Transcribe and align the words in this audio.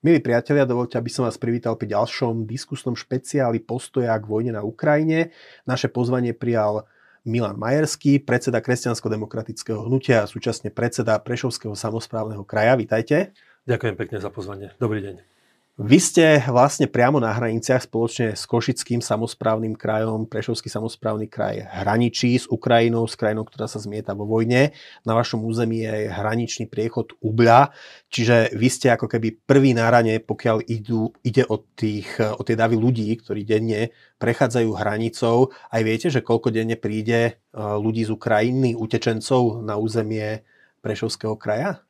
Milí 0.00 0.16
priatelia, 0.24 0.64
dovolte, 0.64 0.96
aby 0.96 1.12
som 1.12 1.28
vás 1.28 1.36
privítal 1.36 1.76
pri 1.76 1.92
ďalšom 1.92 2.48
diskusnom 2.48 2.96
špeciáli 2.96 3.60
postoja 3.60 4.16
k 4.16 4.24
vojne 4.24 4.56
na 4.56 4.64
Ukrajine. 4.64 5.28
Naše 5.68 5.92
pozvanie 5.92 6.32
prijal 6.32 6.88
Milan 7.28 7.60
Majerský, 7.60 8.16
predseda 8.24 8.64
Kresťansko-demokratického 8.64 9.84
hnutia 9.84 10.24
a 10.24 10.30
súčasne 10.30 10.72
predseda 10.72 11.20
Prešovského 11.20 11.76
samozprávneho 11.76 12.48
kraja. 12.48 12.80
Vítajte. 12.80 13.36
Ďakujem 13.68 13.94
pekne 14.00 14.24
za 14.24 14.32
pozvanie. 14.32 14.72
Dobrý 14.80 15.04
deň. 15.04 15.29
Vy 15.78 15.96
ste 16.02 16.42
vlastne 16.50 16.90
priamo 16.90 17.22
na 17.22 17.30
hraniciach 17.30 17.86
spoločne 17.86 18.34
s 18.34 18.44
Košickým 18.44 18.98
samozprávnym 18.98 19.78
krajom, 19.78 20.26
Prešovský 20.26 20.66
samozprávny 20.66 21.30
kraj 21.30 21.62
hraničí 21.62 22.36
s 22.36 22.50
Ukrajinou, 22.50 23.06
s 23.06 23.14
krajinou, 23.14 23.46
ktorá 23.46 23.70
sa 23.70 23.78
zmieta 23.78 24.12
vo 24.12 24.26
vojne. 24.26 24.74
Na 25.06 25.16
vašom 25.16 25.40
území 25.40 25.86
je 25.86 26.10
hraničný 26.10 26.68
priechod 26.68 27.16
Ubľa, 27.24 27.72
čiže 28.12 28.52
vy 28.52 28.68
ste 28.68 28.92
ako 28.92 29.08
keby 29.08 29.46
prvý 29.46 29.72
na 29.72 29.88
rane, 29.88 30.20
pokiaľ 30.20 30.68
idú, 30.68 31.14
ide 31.24 31.48
o, 31.48 31.62
tých, 31.62 32.18
o 32.18 32.42
tie 32.44 32.58
davy 32.58 32.76
ľudí, 32.76 33.08
ktorí 33.16 33.46
denne 33.48 33.94
prechádzajú 34.20 34.68
hranicou. 34.76 35.48
Aj 35.72 35.80
viete, 35.80 36.12
že 36.12 36.20
koľko 36.20 36.52
denne 36.52 36.76
príde 36.76 37.20
e, 37.24 37.32
ľudí 37.56 38.04
z 38.04 38.12
Ukrajiny, 38.12 38.76
utečencov 38.76 39.64
na 39.64 39.80
územie 39.80 40.44
Prešovského 40.84 41.40
kraja? 41.40 41.88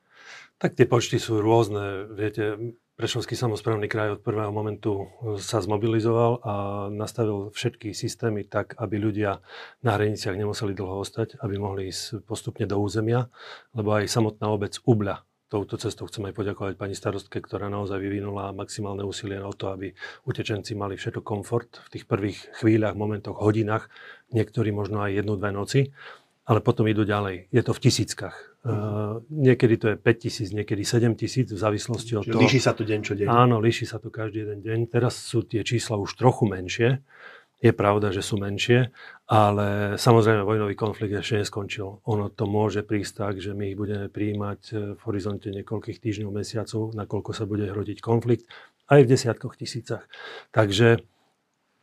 Tak 0.61 0.77
tie 0.77 0.87
počty 0.87 1.17
sú 1.17 1.41
rôzne. 1.41 2.07
Viete, 2.15 2.77
Prešovský 3.01 3.33
samozprávny 3.33 3.89
kraj 3.89 4.13
od 4.13 4.21
prvého 4.21 4.53
momentu 4.53 5.09
e, 5.25 5.41
sa 5.41 5.65
zmobilizoval 5.65 6.45
a 6.45 6.53
nastavil 6.93 7.49
všetky 7.49 7.97
systémy 7.97 8.45
tak, 8.45 8.77
aby 8.77 9.01
ľudia 9.01 9.41
na 9.81 9.97
hraniciach 9.97 10.37
nemuseli 10.37 10.77
dlho 10.77 11.01
ostať, 11.01 11.41
aby 11.41 11.57
mohli 11.57 11.89
ísť 11.89 12.29
postupne 12.29 12.69
do 12.69 12.77
územia, 12.77 13.33
lebo 13.73 13.97
aj 13.97 14.05
samotná 14.05 14.53
obec 14.53 14.77
Ubľa 14.85 15.25
touto 15.49 15.81
cestou 15.81 16.13
chcem 16.13 16.29
aj 16.29 16.37
poďakovať 16.37 16.75
pani 16.77 16.93
starostke, 16.93 17.41
ktorá 17.41 17.73
naozaj 17.73 17.99
vyvinula 17.99 18.53
maximálne 18.53 19.03
úsilie 19.03 19.41
na 19.41 19.51
to, 19.51 19.73
aby 19.73 19.97
utečenci 20.29 20.77
mali 20.77 21.01
všetko 21.01 21.25
komfort 21.25 21.81
v 21.89 21.97
tých 21.97 22.05
prvých 22.05 22.39
chvíľach, 22.61 22.95
momentoch, 22.95 23.41
hodinách, 23.41 23.89
niektorí 24.31 24.77
možno 24.77 25.03
aj 25.03 25.25
jednu, 25.25 25.41
dve 25.41 25.51
noci 25.51 25.81
ale 26.51 26.59
potom 26.59 26.91
idú 26.91 27.07
ďalej. 27.07 27.47
Je 27.55 27.63
to 27.63 27.71
v 27.71 27.83
tisíckach. 27.87 28.50
Uh, 28.61 29.25
niekedy 29.33 29.81
to 29.81 29.87
je 29.89 29.97
5 29.97 30.05
tisíc, 30.21 30.49
niekedy 30.53 30.85
7 30.85 31.17
tisíc, 31.17 31.49
v 31.49 31.57
závislosti 31.57 32.13
od 32.21 32.29
toho. 32.29 32.41
Líši 32.45 32.61
sa 32.61 32.77
to 32.77 32.85
deň 32.85 33.01
čo 33.01 33.17
deň. 33.17 33.27
Áno, 33.33 33.57
líši 33.57 33.89
sa 33.89 33.97
to 33.97 34.13
každý 34.13 34.45
jeden 34.45 34.61
deň. 34.61 34.93
Teraz 34.93 35.17
sú 35.17 35.41
tie 35.49 35.65
čísla 35.65 35.97
už 35.97 36.13
trochu 36.13 36.45
menšie. 36.45 37.01
Je 37.61 37.73
pravda, 37.73 38.13
že 38.13 38.21
sú 38.25 38.37
menšie, 38.41 38.93
ale 39.29 39.97
samozrejme 39.97 40.45
vojnový 40.45 40.77
konflikt 40.77 41.13
ešte 41.13 41.45
neskončil. 41.45 42.05
Ono 42.05 42.33
to 42.33 42.45
môže 42.49 42.85
prísť 42.85 43.13
tak, 43.21 43.35
že 43.41 43.53
my 43.53 43.73
ich 43.73 43.77
budeme 43.81 44.09
prijímať 44.13 44.61
eh, 44.73 44.77
v 44.97 45.01
horizonte 45.09 45.49
niekoľkých 45.53 46.01
týždňov, 46.01 46.29
mesiacov, 46.29 46.93
nakoľko 46.93 47.31
sa 47.33 47.45
bude 47.45 47.65
hrodiť 47.65 48.01
konflikt, 48.05 48.45
aj 48.93 49.05
v 49.05 49.11
desiatkoch 49.13 49.57
tisícach. 49.57 50.05
Takže 50.53 51.05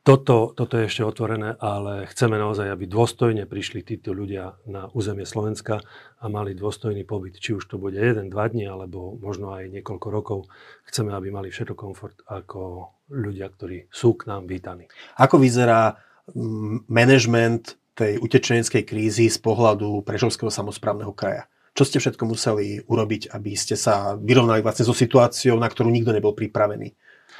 toto, 0.07 0.55
toto 0.55 0.79
je 0.79 0.87
ešte 0.87 1.03
otvorené, 1.03 1.59
ale 1.59 2.07
chceme 2.07 2.39
naozaj, 2.39 2.71
aby 2.71 2.87
dôstojne 2.87 3.43
prišli 3.43 3.83
títo 3.83 4.15
ľudia 4.15 4.55
na 4.63 4.87
územie 4.95 5.27
Slovenska 5.27 5.83
a 6.23 6.25
mali 6.31 6.55
dôstojný 6.55 7.03
pobyt. 7.03 7.35
Či 7.43 7.59
už 7.59 7.67
to 7.67 7.75
bude 7.75 7.99
jeden, 7.99 8.31
dva 8.31 8.47
dní, 8.47 8.71
alebo 8.71 9.19
možno 9.19 9.51
aj 9.51 9.67
niekoľko 9.67 10.07
rokov. 10.07 10.39
Chceme, 10.87 11.11
aby 11.11 11.27
mali 11.27 11.51
všetko 11.51 11.75
komfort 11.75 12.23
ako 12.23 12.87
ľudia, 13.11 13.51
ktorí 13.51 13.91
sú 13.91 14.15
k 14.15 14.31
nám 14.31 14.47
vítaní. 14.47 14.87
Ako 15.19 15.43
vyzerá 15.43 15.99
mm, 16.31 16.87
management 16.87 17.75
tej 17.91 18.23
utečeneckej 18.23 18.87
krízy 18.87 19.27
z 19.27 19.43
pohľadu 19.43 20.07
Prešovského 20.07 20.47
samozprávneho 20.47 21.11
kraja? 21.11 21.51
Čo 21.75 21.83
ste 21.83 21.99
všetko 21.99 22.23
museli 22.31 22.79
urobiť, 22.79 23.35
aby 23.35 23.59
ste 23.59 23.75
sa 23.75 24.15
vyrovnali 24.15 24.63
vlastne 24.63 24.87
so 24.87 24.95
situáciou, 24.95 25.59
na 25.59 25.67
ktorú 25.67 25.91
nikto 25.91 26.15
nebol 26.15 26.31
pripravený? 26.31 26.95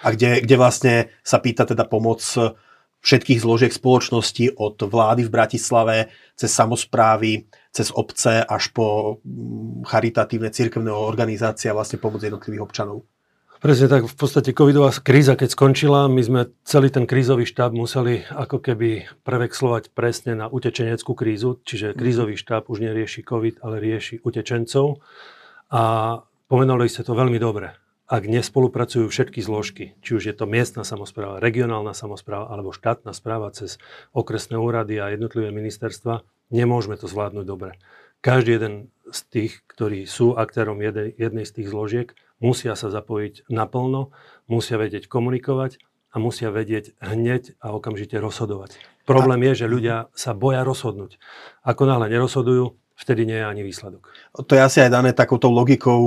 A 0.06 0.13
kde, 0.13 0.46
kde 0.46 0.56
vlastne 0.58 0.94
sa 1.25 1.41
pýta 1.41 1.66
teda 1.66 1.85
pomoc 1.90 2.22
všetkých 3.02 3.40
zložiek 3.40 3.72
spoločnosti 3.74 4.58
od 4.58 4.75
vlády 4.81 5.28
v 5.28 5.34
Bratislave 5.34 5.97
cez 6.34 6.52
samozprávy, 6.52 7.46
cez 7.72 7.94
obce 7.94 8.41
až 8.41 8.74
po 8.74 9.18
mm, 9.22 9.85
charitatívne 9.85 10.50
cirkevné 10.50 10.91
organizácie 10.91 11.69
a 11.69 11.78
vlastne 11.78 12.02
pomoc 12.02 12.19
jednotlivých 12.25 12.66
občanov. 12.66 13.06
Presne 13.58 13.90
tak, 13.90 14.06
v 14.06 14.13
podstate 14.13 14.53
covidová 14.53 14.94
kríza, 14.94 15.34
keď 15.34 15.50
skončila, 15.58 16.06
my 16.06 16.22
sme 16.22 16.41
celý 16.62 16.94
ten 16.94 17.09
krízový 17.09 17.41
štáb 17.41 17.74
museli 17.74 18.22
ako 18.29 18.62
keby 18.62 19.09
prevexlovať 19.25 19.97
presne 19.97 20.38
na 20.38 20.46
utečeneckú 20.46 21.18
krízu, 21.18 21.58
čiže 21.66 21.97
krízový 21.97 22.38
štáb 22.38 22.69
už 22.69 22.85
nerieši 22.85 23.25
covid, 23.25 23.66
ale 23.66 23.81
rieši 23.81 24.22
utečencov. 24.22 25.02
A 25.74 25.81
pomenovali 26.46 26.85
ste 26.85 27.02
to 27.02 27.18
veľmi 27.18 27.41
dobre 27.41 27.86
ak 28.07 28.23
nespolupracujú 28.23 29.12
všetky 29.12 29.44
zložky, 29.44 30.00
či 30.00 30.16
už 30.16 30.23
je 30.31 30.35
to 30.35 30.47
miestna 30.47 30.88
samozpráva, 30.88 31.44
regionálna 31.44 31.91
samozpráva 31.91 32.47
alebo 32.47 32.72
štátna 32.72 33.12
správa 33.12 33.51
cez 33.51 33.75
okresné 34.16 34.56
úrady 34.56 34.95
a 35.03 35.12
jednotlivé 35.12 35.51
ministerstva, 35.51 36.23
nemôžeme 36.47 36.96
to 36.96 37.12
zvládnuť 37.12 37.46
dobre. 37.46 37.75
Každý 38.23 38.57
jeden 38.57 38.73
z 39.12 39.19
tých, 39.28 39.53
ktorí 39.67 40.07
sú 40.07 40.40
aktérom 40.40 40.79
jednej, 40.79 41.13
jednej 41.19 41.46
z 41.46 41.62
tých 41.62 41.67
zložiek, 41.67 42.07
musia 42.40 42.79
sa 42.79 42.88
zapojiť 42.88 43.51
naplno, 43.51 44.16
musia 44.47 44.79
vedieť 44.79 45.12
komunikovať 45.12 45.84
a 46.12 46.16
musia 46.17 46.47
vedieť 46.50 46.96
hneď 47.03 47.59
a 47.59 47.75
okamžite 47.75 48.16
rozhodovať. 48.17 48.79
Problém 49.03 49.44
je, 49.51 49.63
že 49.63 49.72
ľudia 49.72 50.07
sa 50.16 50.31
boja 50.31 50.63
rozhodnúť. 50.63 51.19
Ako 51.67 51.84
náhle 51.84 52.07
nerozhodujú, 52.07 52.75
vtedy 52.96 53.28
nie 53.28 53.38
je 53.38 53.46
ani 53.46 53.62
výsledok. 53.67 54.09
To 54.34 54.51
je 54.56 54.63
asi 54.63 54.79
aj 54.81 54.91
dané 54.96 55.12
takouto 55.12 55.51
logikou 55.51 56.00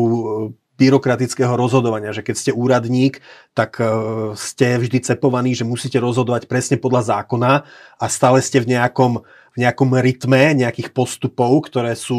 byrokratického 0.80 1.52
rozhodovania, 1.52 2.16
že 2.16 2.24
keď 2.24 2.36
ste 2.41 2.52
úradník, 2.56 3.20
tak 3.52 3.76
e, 3.76 3.84
ste 4.32 4.80
vždy 4.80 5.04
cepovaní, 5.04 5.52
že 5.52 5.68
musíte 5.68 6.00
rozhodovať 6.00 6.48
presne 6.48 6.80
podľa 6.80 7.20
zákona 7.20 7.52
a 8.00 8.04
stále 8.08 8.41
ste 8.41 8.64
v 8.64 8.72
nejakom, 8.72 9.20
v 9.20 9.56
nejakom 9.60 9.92
rytme 9.92 10.56
nejakých 10.56 10.96
postupov, 10.96 11.68
ktoré 11.68 11.92
sú 11.92 12.18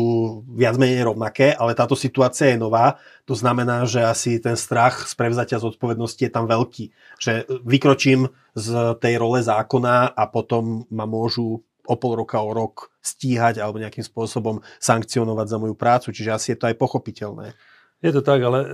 viac 0.54 0.78
menej 0.78 1.10
rovnaké, 1.10 1.58
ale 1.58 1.74
táto 1.74 1.98
situácia 1.98 2.54
je 2.54 2.62
nová. 2.62 3.02
To 3.26 3.34
znamená, 3.34 3.90
že 3.90 4.06
asi 4.06 4.38
ten 4.38 4.54
strach 4.54 5.10
z 5.10 5.18
prevzatia 5.18 5.58
zodpovednosti 5.58 6.22
je 6.22 6.32
tam 6.32 6.46
veľký. 6.46 6.94
Že 7.18 7.32
vykročím 7.66 8.30
z 8.54 8.68
tej 9.02 9.18
role 9.18 9.42
zákona 9.42 10.14
a 10.14 10.24
potom 10.30 10.86
ma 10.94 11.10
môžu 11.10 11.66
o 11.90 11.96
pol 11.98 12.14
roka, 12.14 12.38
o 12.38 12.54
rok 12.54 12.94
stíhať 13.02 13.58
alebo 13.58 13.82
nejakým 13.82 14.06
spôsobom 14.06 14.62
sankcionovať 14.78 15.48
za 15.50 15.58
moju 15.58 15.74
prácu. 15.74 16.14
Čiže 16.14 16.30
asi 16.30 16.48
je 16.54 16.58
to 16.62 16.70
aj 16.70 16.78
pochopiteľné. 16.78 17.58
Je 18.02 18.10
to 18.10 18.26
tak, 18.26 18.42
ale 18.42 18.66
e, 18.66 18.68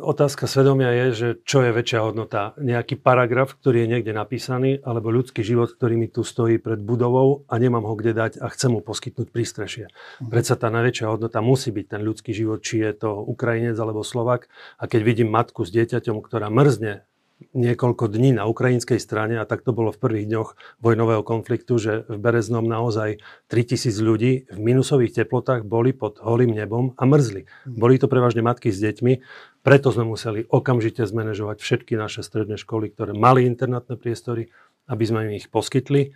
otázka 0.00 0.48
svedomia 0.48 0.96
je, 0.96 1.06
že 1.12 1.28
čo 1.44 1.60
je 1.60 1.76
väčšia 1.76 2.08
hodnota. 2.08 2.56
Nejaký 2.56 2.96
paragraf, 2.96 3.52
ktorý 3.60 3.84
je 3.84 3.90
niekde 3.92 4.16
napísaný, 4.16 4.80
alebo 4.80 5.12
ľudský 5.12 5.44
život, 5.44 5.76
ktorý 5.76 6.00
mi 6.00 6.08
tu 6.08 6.24
stojí 6.24 6.56
pred 6.56 6.80
budovou 6.80 7.44
a 7.52 7.60
nemám 7.60 7.84
ho 7.84 7.92
kde 7.92 8.16
dať 8.16 8.32
a 8.40 8.48
chcem 8.48 8.72
mu 8.72 8.80
poskytnúť 8.80 9.28
prístrešie. 9.28 9.92
Mhm. 10.24 10.32
Predsa 10.32 10.56
tá 10.56 10.72
najväčšia 10.72 11.04
hodnota 11.04 11.44
musí 11.44 11.68
byť 11.68 11.86
ten 11.86 12.00
ľudský 12.00 12.32
život, 12.32 12.64
či 12.64 12.80
je 12.80 12.92
to 12.96 13.20
Ukrajinec 13.20 13.76
alebo 13.76 14.00
Slovak. 14.00 14.48
A 14.80 14.88
keď 14.88 15.00
vidím 15.04 15.28
matku 15.28 15.68
s 15.68 15.70
dieťaťom, 15.70 16.24
ktorá 16.24 16.48
mrzne 16.48 17.04
niekoľko 17.50 18.06
dní 18.06 18.38
na 18.38 18.46
ukrajinskej 18.46 19.02
strane, 19.02 19.38
a 19.38 19.44
tak 19.44 19.66
to 19.66 19.74
bolo 19.74 19.90
v 19.90 19.98
prvých 19.98 20.26
dňoch 20.30 20.48
vojnového 20.78 21.26
konfliktu, 21.26 21.78
že 21.82 21.92
v 22.06 22.16
Bereznom 22.22 22.62
naozaj 22.62 23.18
3000 23.50 23.98
ľudí 23.98 24.32
v 24.46 24.58
minusových 24.58 25.18
teplotách 25.24 25.66
boli 25.66 25.90
pod 25.90 26.22
holým 26.22 26.54
nebom 26.54 26.94
a 26.94 27.02
mrzli. 27.02 27.44
Mhm. 27.44 27.78
Boli 27.78 27.98
to 27.98 28.06
prevažne 28.06 28.46
matky 28.46 28.70
s 28.70 28.78
deťmi, 28.78 29.12
preto 29.62 29.94
sme 29.94 30.10
museli 30.10 30.42
okamžite 30.50 31.06
zmanéžovať 31.06 31.62
všetky 31.62 31.94
naše 31.94 32.26
stredné 32.26 32.58
školy, 32.58 32.90
ktoré 32.90 33.14
mali 33.14 33.46
internátne 33.46 33.94
priestory, 33.94 34.50
aby 34.90 35.04
sme 35.06 35.30
im 35.30 35.38
ich 35.38 35.46
poskytli. 35.46 36.10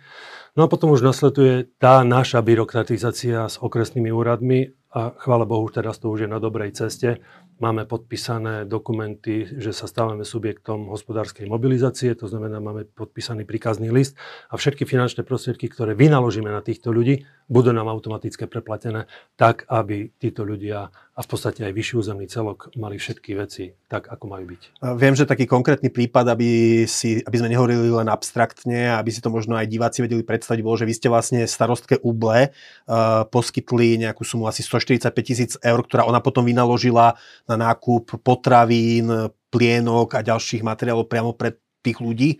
No 0.59 0.67
a 0.67 0.71
potom 0.71 0.91
už 0.91 0.99
nasleduje 0.99 1.71
tá 1.79 2.03
naša 2.03 2.43
byrokratizácia 2.43 3.47
s 3.47 3.55
okresnými 3.55 4.11
úradmi 4.11 4.75
a 4.93 5.11
chvála 5.19 5.45
Bohu, 5.45 5.67
teraz 5.69 5.99
to 5.99 6.09
už 6.09 6.25
je 6.25 6.29
na 6.31 6.39
dobrej 6.39 6.71
ceste 6.71 7.19
Máme 7.57 7.89
podpísané 7.89 8.69
dokumenty, 8.69 9.49
že 9.49 9.73
sa 9.73 9.89
stávame 9.89 10.21
subjektom 10.21 10.93
hospodárskej 10.93 11.49
mobilizácie, 11.49 12.13
to 12.13 12.29
znamená, 12.29 12.61
máme 12.61 12.85
podpísaný 12.85 13.49
príkazný 13.49 13.89
list 13.89 14.13
a 14.53 14.61
všetky 14.61 14.85
finančné 14.85 15.25
prostriedky, 15.25 15.65
ktoré 15.65 15.97
vynaložíme 15.97 16.53
na 16.53 16.61
týchto 16.61 16.93
ľudí, 16.93 17.25
budú 17.49 17.73
nám 17.73 17.89
automaticky 17.89 18.45
preplatené 18.45 19.09
tak, 19.41 19.65
aby 19.73 20.13
títo 20.21 20.45
ľudia 20.45 20.93
a 21.17 21.19
v 21.25 21.27
podstate 21.33 21.65
aj 21.65 21.73
vyšší 21.73 21.93
územný 21.97 22.29
celok 22.29 22.69
mali 22.77 23.01
všetky 23.01 23.33
veci 23.33 23.73
tak, 23.89 24.05
ako 24.05 24.29
majú 24.29 24.53
byť. 24.53 24.61
Viem, 25.01 25.17
že 25.17 25.25
taký 25.25 25.49
konkrétny 25.49 25.89
prípad, 25.89 26.37
aby, 26.37 26.85
si, 26.85 27.25
aby 27.25 27.35
sme 27.41 27.49
nehovorili 27.49 27.89
len 27.89 28.05
abstraktne, 28.05 28.93
aby 28.93 29.09
si 29.09 29.17
to 29.17 29.33
možno 29.33 29.57
aj 29.57 29.65
diváci 29.65 30.05
vedeli 30.05 30.21
predstaviť, 30.21 30.61
bolo, 30.61 30.77
že 30.77 30.85
vy 30.85 30.93
ste 30.93 31.09
vlastne 31.09 31.41
starostke 31.49 31.97
Uble 32.05 32.53
uh, 32.53 33.25
poskytli 33.33 33.97
nejakú 33.97 34.21
sumu 34.21 34.45
asi 34.45 34.61
145 34.79 35.27
tisíc 35.27 35.51
eur, 35.61 35.81
ktorá 35.83 36.05
ona 36.05 36.21
potom 36.21 36.45
vynaložila 36.45 37.17
na 37.49 37.55
nákup 37.57 38.21
potravín, 38.21 39.09
plienok 39.49 40.17
a 40.17 40.25
ďalších 40.25 40.61
materiálov 40.63 41.07
priamo 41.07 41.33
pre 41.33 41.55
tých 41.81 41.97
ľudí. 42.03 42.37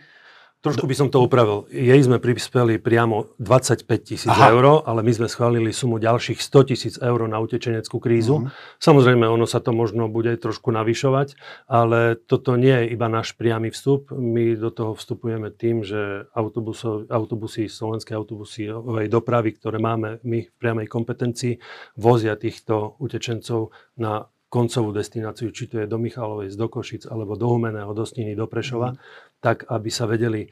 Trošku 0.58 0.90
by 0.90 0.96
som 0.98 1.08
to 1.14 1.22
upravil. 1.22 1.70
Jej 1.70 2.10
sme 2.10 2.18
prispeli 2.18 2.82
priamo 2.82 3.30
25 3.38 3.86
tisíc 4.02 4.34
eur, 4.34 4.82
ale 4.90 5.06
my 5.06 5.12
sme 5.14 5.30
schválili 5.30 5.70
sumu 5.70 6.02
ďalších 6.02 6.42
100 6.42 6.70
tisíc 6.74 6.96
eur 6.98 7.30
na 7.30 7.38
utečeneckú 7.38 8.02
krízu. 8.02 8.42
Uh-huh. 8.42 8.50
Samozrejme, 8.82 9.22
ono 9.30 9.46
sa 9.46 9.62
to 9.62 9.70
možno 9.70 10.10
bude 10.10 10.34
trošku 10.42 10.74
navyšovať, 10.74 11.38
ale 11.70 12.18
toto 12.18 12.58
nie 12.58 12.74
je 12.74 12.86
iba 12.90 13.06
náš 13.06 13.38
priamy 13.38 13.70
vstup. 13.70 14.10
My 14.10 14.58
do 14.58 14.74
toho 14.74 14.98
vstupujeme 14.98 15.54
tým, 15.54 15.86
že 15.86 16.26
autobusy, 16.34 17.70
slovenské 17.70 18.18
autobusovej 18.18 19.14
dopravy, 19.14 19.54
ktoré 19.54 19.78
máme 19.78 20.26
my 20.26 20.50
v 20.50 20.56
priamej 20.58 20.90
kompetencii, 20.90 21.62
vozia 22.02 22.34
týchto 22.34 22.98
utečencov 22.98 23.70
na 23.94 24.26
koncovú 24.48 24.96
destináciu, 24.96 25.52
či 25.52 25.68
to 25.68 25.84
je 25.84 25.92
do 25.92 26.00
Michalovej, 26.00 26.52
z 26.52 26.56
Dokošic, 26.56 27.04
alebo 27.12 27.36
do 27.36 27.52
Humeného, 27.52 27.92
do 27.92 28.08
Sniny, 28.08 28.32
do 28.32 28.48
Prešova, 28.48 28.96
mm. 28.96 28.98
tak 29.44 29.68
aby 29.68 29.90
sa 29.92 30.08
vedeli 30.08 30.48
e, 30.48 30.50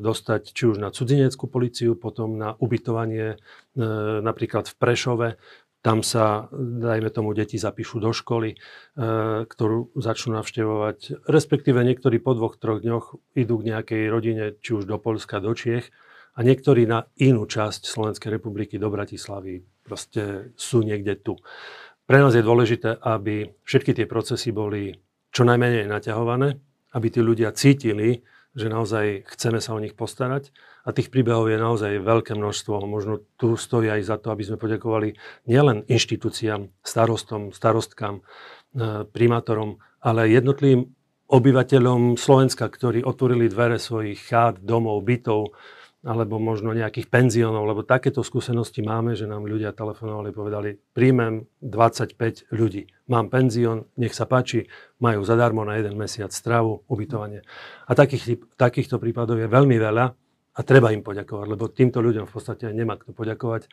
dostať 0.00 0.56
či 0.56 0.64
už 0.72 0.80
na 0.80 0.88
cudzineckú 0.88 1.44
policiu, 1.44 2.00
potom 2.00 2.40
na 2.40 2.56
ubytovanie 2.56 3.36
e, 3.36 3.36
napríklad 4.24 4.72
v 4.72 4.74
Prešove, 4.80 5.28
tam 5.86 6.02
sa, 6.02 6.50
dajme 6.56 7.14
tomu, 7.14 7.30
deti 7.30 7.62
zapíšu 7.62 8.02
do 8.02 8.10
školy, 8.10 8.56
e, 8.56 9.46
ktorú 9.46 9.94
začnú 9.94 10.34
navštevovať. 10.40 11.28
Respektíve 11.30 11.78
niektorí 11.78 12.18
po 12.18 12.34
dvoch, 12.34 12.58
troch 12.58 12.82
dňoch 12.82 13.38
idú 13.38 13.54
k 13.62 13.68
nejakej 13.70 14.02
rodine, 14.10 14.58
či 14.58 14.74
už 14.74 14.88
do 14.88 14.98
Polska, 14.98 15.38
do 15.38 15.54
Čiech 15.54 15.92
a 16.34 16.42
niektorí 16.42 16.90
na 16.90 17.06
inú 17.22 17.46
časť 17.46 17.86
Slovenskej 17.86 18.34
republiky, 18.34 18.82
do 18.82 18.90
Bratislavy. 18.90 19.62
Proste 19.86 20.50
sú 20.58 20.82
niekde 20.82 21.22
tu. 21.22 21.38
Pre 22.06 22.22
nás 22.22 22.38
je 22.38 22.46
dôležité, 22.46 23.02
aby 23.02 23.50
všetky 23.66 23.90
tie 23.90 24.06
procesy 24.06 24.54
boli 24.54 24.94
čo 25.34 25.42
najmenej 25.42 25.90
naťahované, 25.90 26.54
aby 26.94 27.06
tí 27.10 27.18
ľudia 27.18 27.50
cítili, 27.50 28.22
že 28.56 28.72
naozaj 28.72 29.26
chceme 29.36 29.58
sa 29.58 29.74
o 29.74 29.82
nich 29.82 29.92
postarať. 29.92 30.54
A 30.86 30.94
tých 30.94 31.10
príbehov 31.10 31.50
je 31.50 31.58
naozaj 31.58 32.00
veľké 32.00 32.38
množstvo. 32.38 32.78
Možno 32.86 33.26
tu 33.36 33.58
stojí 33.58 33.90
aj 33.90 34.06
za 34.06 34.16
to, 34.16 34.30
aby 34.30 34.46
sme 34.46 34.56
poďakovali 34.56 35.18
nielen 35.50 35.82
inštitúciám, 35.90 36.70
starostom, 36.80 37.50
starostkám, 37.50 38.22
e, 38.22 38.22
primátorom, 39.10 39.82
ale 39.98 40.30
jednotlivým 40.30 40.88
obyvateľom 41.26 42.14
Slovenska, 42.14 42.70
ktorí 42.70 43.02
otvorili 43.02 43.50
dvere 43.50 43.82
svojich 43.82 44.30
chát, 44.30 44.62
domov, 44.62 45.02
bytov, 45.02 45.58
alebo 46.06 46.38
možno 46.38 46.70
nejakých 46.70 47.10
penziónov, 47.10 47.66
lebo 47.66 47.82
takéto 47.82 48.22
skúsenosti 48.22 48.78
máme, 48.78 49.18
že 49.18 49.26
nám 49.26 49.42
ľudia 49.42 49.74
telefonovali, 49.74 50.30
povedali, 50.30 50.70
príjmem 50.94 51.50
25 51.58 52.54
ľudí, 52.54 52.86
mám 53.10 53.26
penzión, 53.26 53.90
nech 53.98 54.14
sa 54.14 54.30
páči, 54.30 54.70
majú 55.02 55.26
zadarmo 55.26 55.66
na 55.66 55.74
jeden 55.74 55.98
mesiac 55.98 56.30
stravu, 56.30 56.86
ubytovanie. 56.86 57.42
A 57.90 57.98
takých, 57.98 58.38
takýchto 58.54 59.02
prípadov 59.02 59.42
je 59.42 59.50
veľmi 59.50 59.74
veľa 59.82 60.14
a 60.56 60.60
treba 60.64 60.94
im 60.94 61.02
poďakovať, 61.02 61.46
lebo 61.50 61.68
týmto 61.68 61.98
ľuďom 61.98 62.24
v 62.24 62.32
podstate 62.32 62.70
nemá 62.70 62.96
kto 62.96 63.10
poďakovať. 63.10 63.66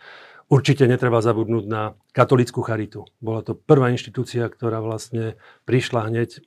Určite 0.50 0.90
netreba 0.90 1.24
zabudnúť 1.24 1.66
na 1.70 1.96
katolickú 2.12 2.60
charitu. 2.66 3.08
Bola 3.24 3.46
to 3.46 3.56
prvá 3.56 3.94
inštitúcia, 3.94 4.50
ktorá 4.50 4.84
vlastne 4.84 5.40
prišla 5.64 6.12
hneď 6.12 6.44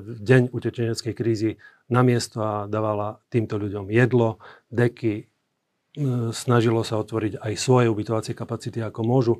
v 0.00 0.18
deň 0.20 0.52
utečeneckej 0.52 1.12
krízy 1.16 1.50
na 1.90 2.06
miesto 2.06 2.38
a 2.40 2.52
dávala 2.70 3.18
týmto 3.28 3.58
ľuďom 3.58 3.90
jedlo, 3.90 4.38
deky, 4.70 5.26
snažilo 6.30 6.86
sa 6.86 7.02
otvoriť 7.02 7.42
aj 7.42 7.52
svoje 7.58 7.90
ubytovacie 7.90 8.32
kapacity, 8.32 8.78
ako 8.78 9.00
môžu. 9.02 9.34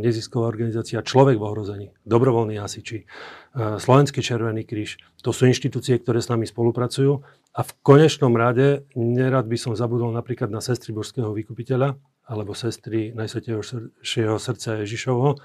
Nezisková 0.00 0.48
organizácia 0.48 1.04
Človek 1.04 1.36
v 1.36 1.44
ohrození, 1.44 1.86
dobrovoľní 2.08 2.56
hasiči, 2.56 3.04
Slovenský 3.52 4.24
Červený 4.24 4.64
kríž. 4.64 4.96
To 5.20 5.36
sú 5.36 5.44
inštitúcie, 5.44 6.00
ktoré 6.00 6.24
s 6.24 6.32
nami 6.32 6.48
spolupracujú 6.48 7.20
a 7.52 7.60
v 7.60 7.70
konečnom 7.84 8.32
rade 8.32 8.88
nerad 8.96 9.44
by 9.44 9.60
som 9.60 9.76
zabudol 9.76 10.16
napríklad 10.16 10.48
na 10.48 10.64
sestry 10.64 10.96
Božského 10.96 11.28
vykupiteľa 11.36 11.92
alebo 12.24 12.56
sestry 12.56 13.12
Najsvetejšieho 13.12 14.40
srdca 14.40 14.80
Ježišovho, 14.80 15.36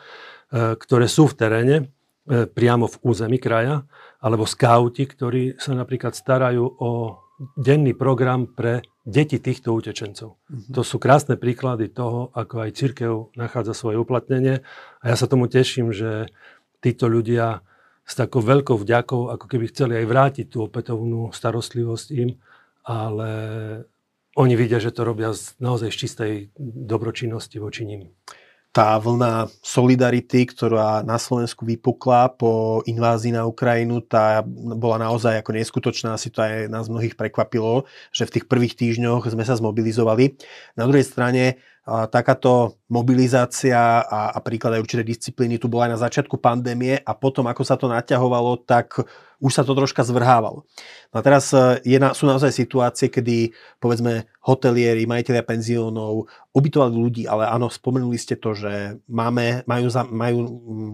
ktoré 0.80 1.12
sú 1.12 1.28
v 1.28 1.36
teréne 1.36 1.76
E, 1.82 2.05
priamo 2.26 2.90
v 2.90 3.00
území 3.06 3.38
kraja, 3.38 3.86
alebo 4.18 4.50
skauti, 4.50 5.06
ktorí 5.06 5.62
sa 5.62 5.78
napríklad 5.78 6.18
starajú 6.18 6.66
o 6.66 7.22
denný 7.54 7.94
program 7.94 8.50
pre 8.50 8.82
deti 9.06 9.38
týchto 9.38 9.76
utečencov. 9.76 10.40
Mm-hmm. 10.40 10.74
To 10.74 10.82
sú 10.82 10.98
krásne 10.98 11.38
príklady 11.38 11.92
toho, 11.94 12.34
ako 12.34 12.66
aj 12.66 12.70
církev 12.74 13.12
nachádza 13.38 13.78
svoje 13.78 14.02
uplatnenie 14.02 14.66
a 15.04 15.06
ja 15.06 15.16
sa 15.20 15.30
tomu 15.30 15.46
teším, 15.46 15.94
že 15.94 16.32
títo 16.82 17.06
ľudia 17.06 17.62
s 18.06 18.14
takou 18.18 18.42
veľkou 18.42 18.78
vďakou, 18.82 19.30
ako 19.34 19.46
keby 19.46 19.70
chceli 19.70 19.94
aj 20.00 20.06
vrátiť 20.10 20.46
tú 20.50 20.66
opätovnú 20.66 21.34
starostlivosť 21.34 22.08
im, 22.18 22.38
ale 22.86 23.30
oni 24.38 24.54
vidia, 24.58 24.82
že 24.82 24.94
to 24.94 25.06
robia 25.06 25.34
z, 25.34 25.58
naozaj 25.62 25.90
z 25.94 25.98
čistej 26.02 26.34
dobročinnosti 26.58 27.58
voči 27.62 27.86
nim 27.86 28.10
tá 28.76 29.00
vlna 29.00 29.48
solidarity, 29.64 30.52
ktorá 30.52 31.00
na 31.08 31.16
Slovensku 31.16 31.64
vypukla 31.64 32.36
po 32.36 32.84
invázii 32.84 33.32
na 33.32 33.48
Ukrajinu, 33.48 34.04
tá 34.04 34.44
bola 34.76 35.00
naozaj 35.00 35.40
ako 35.40 35.56
neskutočná. 35.56 36.12
Asi 36.12 36.28
to 36.28 36.44
aj 36.44 36.68
nás 36.68 36.92
mnohých 36.92 37.16
prekvapilo, 37.16 37.88
že 38.12 38.28
v 38.28 38.34
tých 38.36 38.46
prvých 38.52 38.76
týždňoch 38.76 39.32
sme 39.32 39.48
sa 39.48 39.56
zmobilizovali. 39.56 40.36
Na 40.76 40.92
druhej 40.92 41.08
strane 41.08 41.64
takáto 41.86 42.82
mobilizácia 42.92 44.04
a, 44.04 44.36
a 44.36 44.40
príklad 44.42 44.76
aj 44.76 44.84
určité 44.84 45.04
disciplíny 45.06 45.56
tu 45.56 45.70
bola 45.72 45.88
aj 45.88 45.92
na 45.96 46.04
začiatku 46.04 46.36
pandémie 46.42 46.98
a 47.00 47.16
potom, 47.16 47.46
ako 47.48 47.64
sa 47.64 47.80
to 47.80 47.88
naťahovalo, 47.88 48.66
tak 48.66 49.06
už 49.46 49.54
sa 49.54 49.62
to 49.62 49.78
troška 49.78 50.02
zvrhávalo. 50.02 50.66
No 51.14 51.16
a 51.16 51.22
teraz 51.22 51.54
e, 51.54 51.78
je 51.86 52.02
na, 52.02 52.18
sú 52.18 52.26
naozaj 52.26 52.50
situácie, 52.50 53.14
kedy 53.14 53.54
povedzme 53.78 54.26
hotelieri, 54.42 55.06
majiteľia 55.06 55.46
penziónov 55.46 56.26
ubytovali 56.56 56.96
ľudí, 56.96 57.24
ale 57.28 57.50
áno, 57.52 57.68
spomenuli 57.68 58.16
ste 58.16 58.40
to, 58.40 58.56
že 58.56 59.02
máme, 59.12 59.68
majú, 59.68 59.92
za, 59.92 60.08
majú 60.08 60.40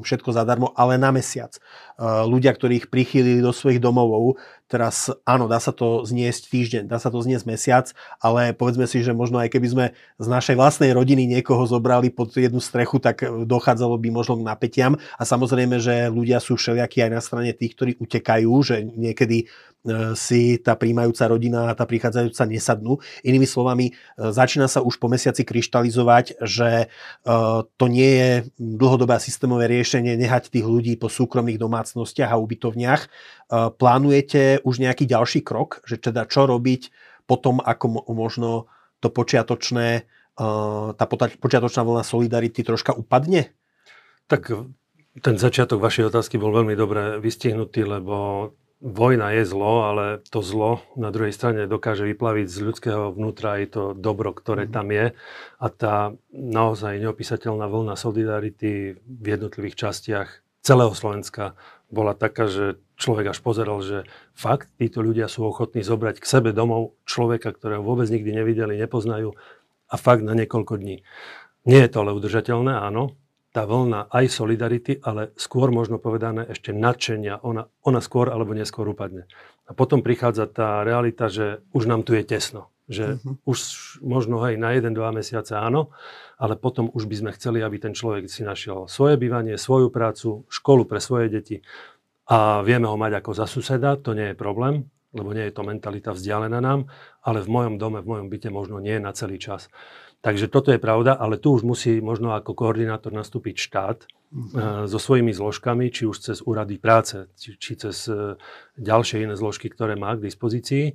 všetko 0.01 0.33
zadarmo, 0.33 0.73
ale 0.73 0.97
na 0.97 1.13
mesiac. 1.13 1.53
Uh, 2.01 2.25
ľudia, 2.25 2.49
ktorí 2.49 2.81
ich 2.81 2.87
prichýlili 2.89 3.45
do 3.45 3.53
svojich 3.53 3.77
domovov, 3.77 4.41
teraz 4.65 5.13
áno, 5.21 5.45
dá 5.45 5.61
sa 5.61 5.69
to 5.69 6.01
zniesť 6.01 6.43
týždeň, 6.49 6.83
dá 6.89 6.97
sa 6.97 7.13
to 7.13 7.21
zniesť 7.21 7.45
mesiac, 7.45 7.85
ale 8.17 8.57
povedzme 8.57 8.89
si, 8.89 9.05
že 9.05 9.13
možno 9.13 9.37
aj 9.37 9.53
keby 9.53 9.67
sme 9.69 9.85
z 10.17 10.27
našej 10.31 10.55
vlastnej 10.57 10.95
rodiny 10.97 11.29
niekoho 11.29 11.61
zobrali 11.69 12.09
pod 12.09 12.33
jednu 12.33 12.57
strechu, 12.57 12.97
tak 12.97 13.21
dochádzalo 13.45 14.01
by 14.01 14.09
možno 14.09 14.41
k 14.41 14.47
napätiam. 14.47 14.97
A 15.19 15.27
samozrejme, 15.27 15.77
že 15.77 16.09
ľudia 16.09 16.41
sú 16.41 16.57
všelijakí 16.57 17.05
aj 17.05 17.11
na 17.13 17.21
strane 17.21 17.53
tých, 17.53 17.77
ktorí 17.77 17.91
utekajú, 18.01 18.40
že 18.61 18.83
niekedy 18.83 19.49
E, 19.81 20.13
si 20.13 20.61
tá 20.61 20.77
príjmajúca 20.77 21.25
rodina 21.25 21.73
a 21.73 21.77
tá 21.77 21.89
prichádzajúca 21.89 22.45
nesadnú. 22.45 23.01
Inými 23.25 23.49
slovami, 23.49 23.89
e, 23.89 23.93
začína 24.29 24.69
sa 24.69 24.85
už 24.85 25.01
po 25.01 25.09
mesiaci 25.09 25.41
kryštalizovať, 25.41 26.37
že 26.45 26.85
e, 26.85 26.87
to 27.65 27.85
nie 27.89 28.11
je 28.13 28.29
dlhodobé 28.61 29.17
systémové 29.17 29.65
riešenie 29.65 30.13
nehať 30.21 30.53
tých 30.53 30.69
ľudí 30.69 30.93
po 31.01 31.09
súkromných 31.09 31.57
domácnostiach 31.57 32.29
a 32.29 32.41
ubytovniach. 32.41 33.09
Plánujete 33.51 34.63
už 34.63 34.79
nejaký 34.79 35.03
ďalší 35.03 35.43
krok, 35.43 35.83
že 35.83 35.99
teda 35.99 36.23
čo 36.23 36.47
robiť 36.47 36.87
potom, 37.27 37.59
ako 37.59 38.07
možno 38.15 38.71
to 39.03 39.11
počiatočné, 39.11 40.07
tá 40.95 41.05
počiatočná 41.35 41.83
vlna 41.83 42.03
solidarity 42.07 42.63
troška 42.63 42.95
upadne? 42.95 43.51
Tak 44.31 44.71
ten 45.19 45.35
začiatok 45.35 45.83
vašej 45.83 46.07
otázky 46.07 46.39
bol 46.39 46.55
veľmi 46.55 46.71
dobre 46.79 47.19
vystihnutý, 47.19 47.83
lebo 47.83 48.15
vojna 48.81 49.35
je 49.37 49.43
zlo, 49.45 49.85
ale 49.85 50.05
to 50.31 50.41
zlo 50.41 50.81
na 50.97 51.13
druhej 51.13 51.35
strane 51.35 51.69
dokáže 51.69 52.07
vyplaviť 52.07 52.47
z 52.49 52.57
ľudského 52.65 53.03
vnútra 53.13 53.61
aj 53.61 53.65
to 53.75 53.83
dobro, 53.93 54.31
ktoré 54.31 54.65
mhm. 54.65 54.71
tam 54.71 54.87
je. 54.89 55.05
A 55.59 55.67
tá 55.67 55.95
naozaj 56.31 56.97
neopísateľná 57.03 57.67
vlna 57.67 57.99
solidarity 57.99 58.97
v 58.97 59.25
jednotlivých 59.27 59.87
častiach 59.87 60.29
celého 60.63 60.93
Slovenska 60.95 61.59
bola 61.91 62.15
taká, 62.15 62.47
že 62.47 62.79
človek 62.95 63.35
až 63.35 63.39
pozeral, 63.43 63.83
že 63.83 64.07
fakt 64.31 64.71
títo 64.79 65.03
ľudia 65.03 65.27
sú 65.27 65.43
ochotní 65.43 65.83
zobrať 65.83 66.23
k 66.23 66.29
sebe 66.29 66.55
domov 66.55 66.95
človeka, 67.03 67.51
ktorého 67.51 67.83
vôbec 67.83 68.07
nikdy 68.07 68.31
nevideli, 68.31 68.79
nepoznajú 68.79 69.35
a 69.91 69.95
fakt 69.99 70.23
na 70.23 70.31
niekoľko 70.31 70.79
dní. 70.79 71.03
Nie 71.67 71.85
je 71.85 71.91
to 71.91 72.07
ale 72.07 72.15
udržateľné, 72.15 72.79
áno, 72.79 73.19
tá 73.51 73.67
vlna 73.67 74.07
aj 74.07 74.25
solidarity, 74.31 75.03
ale 75.03 75.35
skôr 75.35 75.75
možno 75.75 75.99
povedané 75.99 76.47
ešte 76.47 76.71
nadšenia, 76.71 77.43
ona, 77.43 77.67
ona 77.83 77.99
skôr 77.99 78.31
alebo 78.31 78.55
neskôr 78.55 78.87
upadne. 78.87 79.27
A 79.67 79.75
potom 79.75 79.99
prichádza 80.03 80.47
tá 80.47 80.83
realita, 80.87 81.27
že 81.27 81.63
už 81.75 81.87
nám 81.87 82.07
tu 82.07 82.15
je 82.15 82.23
tesno. 82.23 82.71
Že 82.91 83.23
uh-huh. 83.23 83.39
už 83.47 83.59
možno 84.03 84.43
aj 84.43 84.59
na 84.59 84.75
jeden, 84.75 84.91
dva 84.91 85.15
mesiace 85.15 85.55
áno, 85.55 85.95
ale 86.35 86.59
potom 86.59 86.91
už 86.91 87.07
by 87.07 87.15
sme 87.23 87.31
chceli, 87.35 87.63
aby 87.63 87.79
ten 87.79 87.95
človek 87.95 88.27
si 88.27 88.43
našiel 88.43 88.91
svoje 88.91 89.15
bývanie, 89.15 89.55
svoju 89.55 89.87
prácu, 89.87 90.43
školu 90.51 90.83
pre 90.83 90.99
svoje 90.99 91.31
deti 91.31 91.63
a 92.31 92.63
vieme 92.63 92.87
ho 92.87 92.95
mať 92.95 93.19
ako 93.19 93.31
za 93.35 93.43
suseda, 93.43 93.99
to 93.99 94.15
nie 94.15 94.31
je 94.31 94.39
problém, 94.39 94.87
lebo 95.11 95.35
nie 95.35 95.51
je 95.51 95.55
to 95.55 95.67
mentalita 95.67 96.15
vzdialená 96.15 96.63
nám, 96.63 96.87
ale 97.19 97.43
v 97.43 97.51
mojom 97.51 97.75
dome, 97.75 97.99
v 97.99 98.07
mojom 98.07 98.27
byte 98.31 98.47
možno 98.47 98.79
nie 98.79 98.95
na 99.03 99.11
celý 99.11 99.35
čas. 99.35 99.67
Takže 100.21 100.53
toto 100.53 100.69
je 100.69 100.77
pravda, 100.77 101.17
ale 101.17 101.41
tu 101.41 101.57
už 101.57 101.65
musí 101.65 101.97
možno 101.97 102.37
ako 102.37 102.53
koordinátor 102.53 103.09
nastúpiť 103.09 103.57
štát 103.57 104.05
uh-huh. 104.05 104.85
so 104.85 105.01
svojimi 105.01 105.33
zložkami, 105.33 105.89
či 105.89 106.05
už 106.05 106.17
cez 106.21 106.37
úrady 106.45 106.77
práce, 106.77 107.25
či, 107.33 107.57
či 107.57 107.73
cez 107.73 108.05
uh, 108.05 108.37
ďalšie 108.77 109.25
iné 109.25 109.33
zložky, 109.33 109.65
ktoré 109.65 109.97
má 109.97 110.13
k 110.13 110.29
dispozícii. 110.29 110.93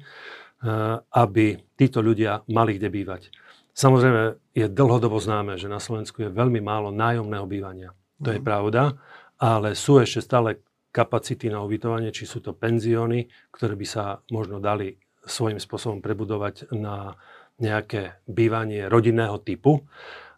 aby 1.13 1.61
títo 1.77 2.01
ľudia 2.01 2.41
mali 2.49 2.81
kde 2.81 2.89
bývať. 2.89 3.29
Samozrejme, 3.77 4.41
je 4.57 4.67
dlhodobo 4.73 5.21
známe, 5.21 5.61
že 5.61 5.69
na 5.69 5.77
Slovensku 5.77 6.25
je 6.25 6.33
veľmi 6.33 6.65
málo 6.65 6.89
nájomného 6.89 7.45
bývania. 7.45 7.91
To 8.25 8.33
je 8.33 8.41
mhm. 8.41 8.47
pravda, 8.47 8.97
ale 9.37 9.77
sú 9.77 10.01
ešte 10.01 10.25
stále 10.25 10.65
kapacity 10.89 11.53
na 11.53 11.61
ubytovanie, 11.61 12.09
či 12.09 12.25
sú 12.25 12.41
to 12.41 12.57
penzióny, 12.57 13.29
ktoré 13.53 13.77
by 13.77 13.85
sa 13.85 14.25
možno 14.33 14.65
dali 14.65 14.97
svojím 15.29 15.61
spôsobom 15.61 16.01
prebudovať 16.01 16.73
na 16.73 17.13
nejaké 17.61 18.21
bývanie 18.29 18.89
rodinného 18.89 19.41
typu. 19.41 19.85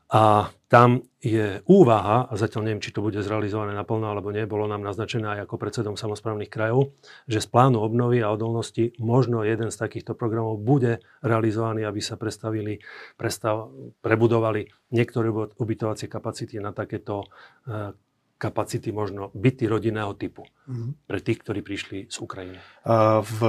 A 0.08 0.48
tam 0.72 1.04
je 1.20 1.60
úvaha, 1.68 2.24
a 2.28 2.32
zatiaľ 2.32 2.64
neviem, 2.64 2.80
či 2.80 2.96
to 2.96 3.04
bude 3.04 3.20
zrealizované 3.20 3.76
naplno 3.76 4.08
alebo 4.08 4.32
nie, 4.32 4.48
bolo 4.48 4.64
nám 4.64 4.80
naznačené 4.80 5.36
aj 5.36 5.44
ako 5.44 5.60
predsedom 5.60 5.96
samozprávnych 6.00 6.48
krajov, 6.48 6.96
že 7.28 7.44
z 7.44 7.48
plánu 7.52 7.84
obnovy 7.84 8.24
a 8.24 8.32
odolnosti 8.32 8.96
možno 8.96 9.44
jeden 9.44 9.68
z 9.68 9.76
takýchto 9.76 10.16
programov 10.16 10.56
bude 10.64 11.04
realizovaný, 11.20 11.84
aby 11.84 12.00
sa 12.00 12.16
prestavili, 12.16 12.80
prestav, 13.20 13.68
prebudovali 14.00 14.68
niektoré 14.96 15.28
ubytovacie 15.56 16.08
kapacity 16.08 16.56
na 16.56 16.72
takéto 16.72 17.28
e, 17.68 17.92
kapacity 18.40 18.88
možno 18.94 19.28
byty 19.36 19.68
rodinného 19.68 20.16
typu 20.16 20.46
mm-hmm. 20.46 21.04
pre 21.04 21.18
tých, 21.20 21.42
ktorí 21.42 21.60
prišli 21.60 21.98
z 22.08 22.16
Ukrajiny. 22.22 22.56
V 23.24 23.40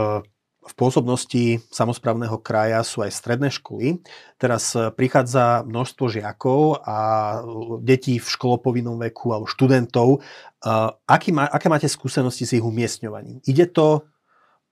v 0.70 0.74
pôsobnosti 0.78 1.66
samozprávneho 1.74 2.38
kraja 2.38 2.86
sú 2.86 3.02
aj 3.02 3.10
stredné 3.10 3.50
školy. 3.50 4.06
Teraz 4.38 4.78
e, 4.78 4.94
prichádza 4.94 5.66
množstvo 5.66 6.06
žiakov 6.14 6.86
a 6.86 6.98
e, 6.98 7.38
detí 7.82 8.22
v 8.22 8.28
školopovinnom 8.30 9.02
veku 9.02 9.34
alebo 9.34 9.50
študentov. 9.50 10.08
E, 10.14 10.70
aký 11.10 11.34
má, 11.34 11.50
aké 11.50 11.74
máte 11.74 11.90
skúsenosti 11.90 12.46
s 12.46 12.54
ich 12.54 12.62
umiestňovaním? 12.62 13.42
Ide 13.50 13.74
to 13.74 14.06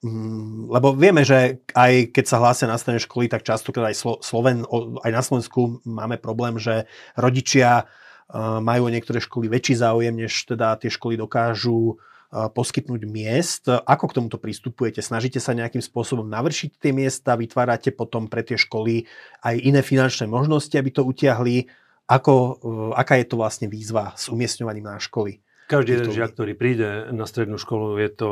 mm, 0.06 0.70
lebo 0.70 0.94
vieme, 0.94 1.26
že 1.26 1.66
aj 1.74 2.14
keď 2.14 2.26
sa 2.30 2.38
hlásia 2.38 2.70
na 2.70 2.78
stredné 2.78 3.02
školy, 3.02 3.26
tak 3.26 3.42
častokrát 3.42 3.90
aj, 3.90 4.22
Sloven, 4.22 4.70
aj 5.02 5.12
na 5.12 5.22
Slovensku 5.26 5.82
máme 5.82 6.22
problém, 6.22 6.62
že 6.62 6.86
rodičia 7.18 7.90
majú 8.36 8.92
o 8.92 8.94
niektoré 8.94 9.24
školy 9.24 9.48
väčší 9.48 9.80
záujem, 9.80 10.12
než 10.12 10.52
teda 10.52 10.76
tie 10.76 10.92
školy 10.92 11.16
dokážu 11.16 11.96
poskytnúť 12.32 13.02
miest. 13.08 13.72
Ako 13.72 14.12
k 14.12 14.16
tomuto 14.20 14.36
pristupujete? 14.36 15.00
Snažíte 15.00 15.40
sa 15.40 15.56
nejakým 15.56 15.80
spôsobom 15.80 16.28
navršiť 16.28 16.72
tie 16.76 16.92
miesta? 16.92 17.40
Vytvárate 17.40 17.96
potom 17.96 18.28
pre 18.28 18.44
tie 18.44 18.60
školy 18.60 19.08
aj 19.44 19.56
iné 19.64 19.80
finančné 19.80 20.28
možnosti, 20.28 20.74
aby 20.76 20.92
to 20.92 21.08
utiahli? 21.08 21.72
Ako, 22.08 22.34
e, 22.36 22.52
aká 22.96 23.20
je 23.20 23.28
to 23.28 23.36
vlastne 23.40 23.68
výzva 23.68 24.16
s 24.16 24.32
umiestňovaním 24.32 24.88
na 24.88 25.00
školy? 25.00 25.44
Každý 25.68 26.00
jeden 26.00 26.16
žiak, 26.16 26.32
ktorý 26.32 26.56
príde 26.56 27.12
na 27.12 27.28
strednú 27.28 27.60
školu, 27.60 28.00
je 28.00 28.08
to 28.16 28.30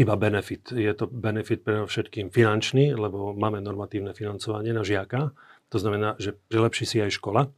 iba 0.00 0.16
benefit. 0.16 0.72
Je 0.72 0.88
to 0.96 1.04
benefit 1.04 1.60
pre 1.60 1.84
všetkým 1.84 2.32
finančný, 2.32 2.96
lebo 2.96 3.36
máme 3.36 3.60
normatívne 3.60 4.16
financovanie 4.16 4.72
na 4.72 4.80
žiaka. 4.80 5.36
To 5.68 5.76
znamená, 5.76 6.16
že 6.16 6.32
prilepší 6.48 6.88
si 6.88 6.96
aj 7.04 7.12
škola 7.12 7.52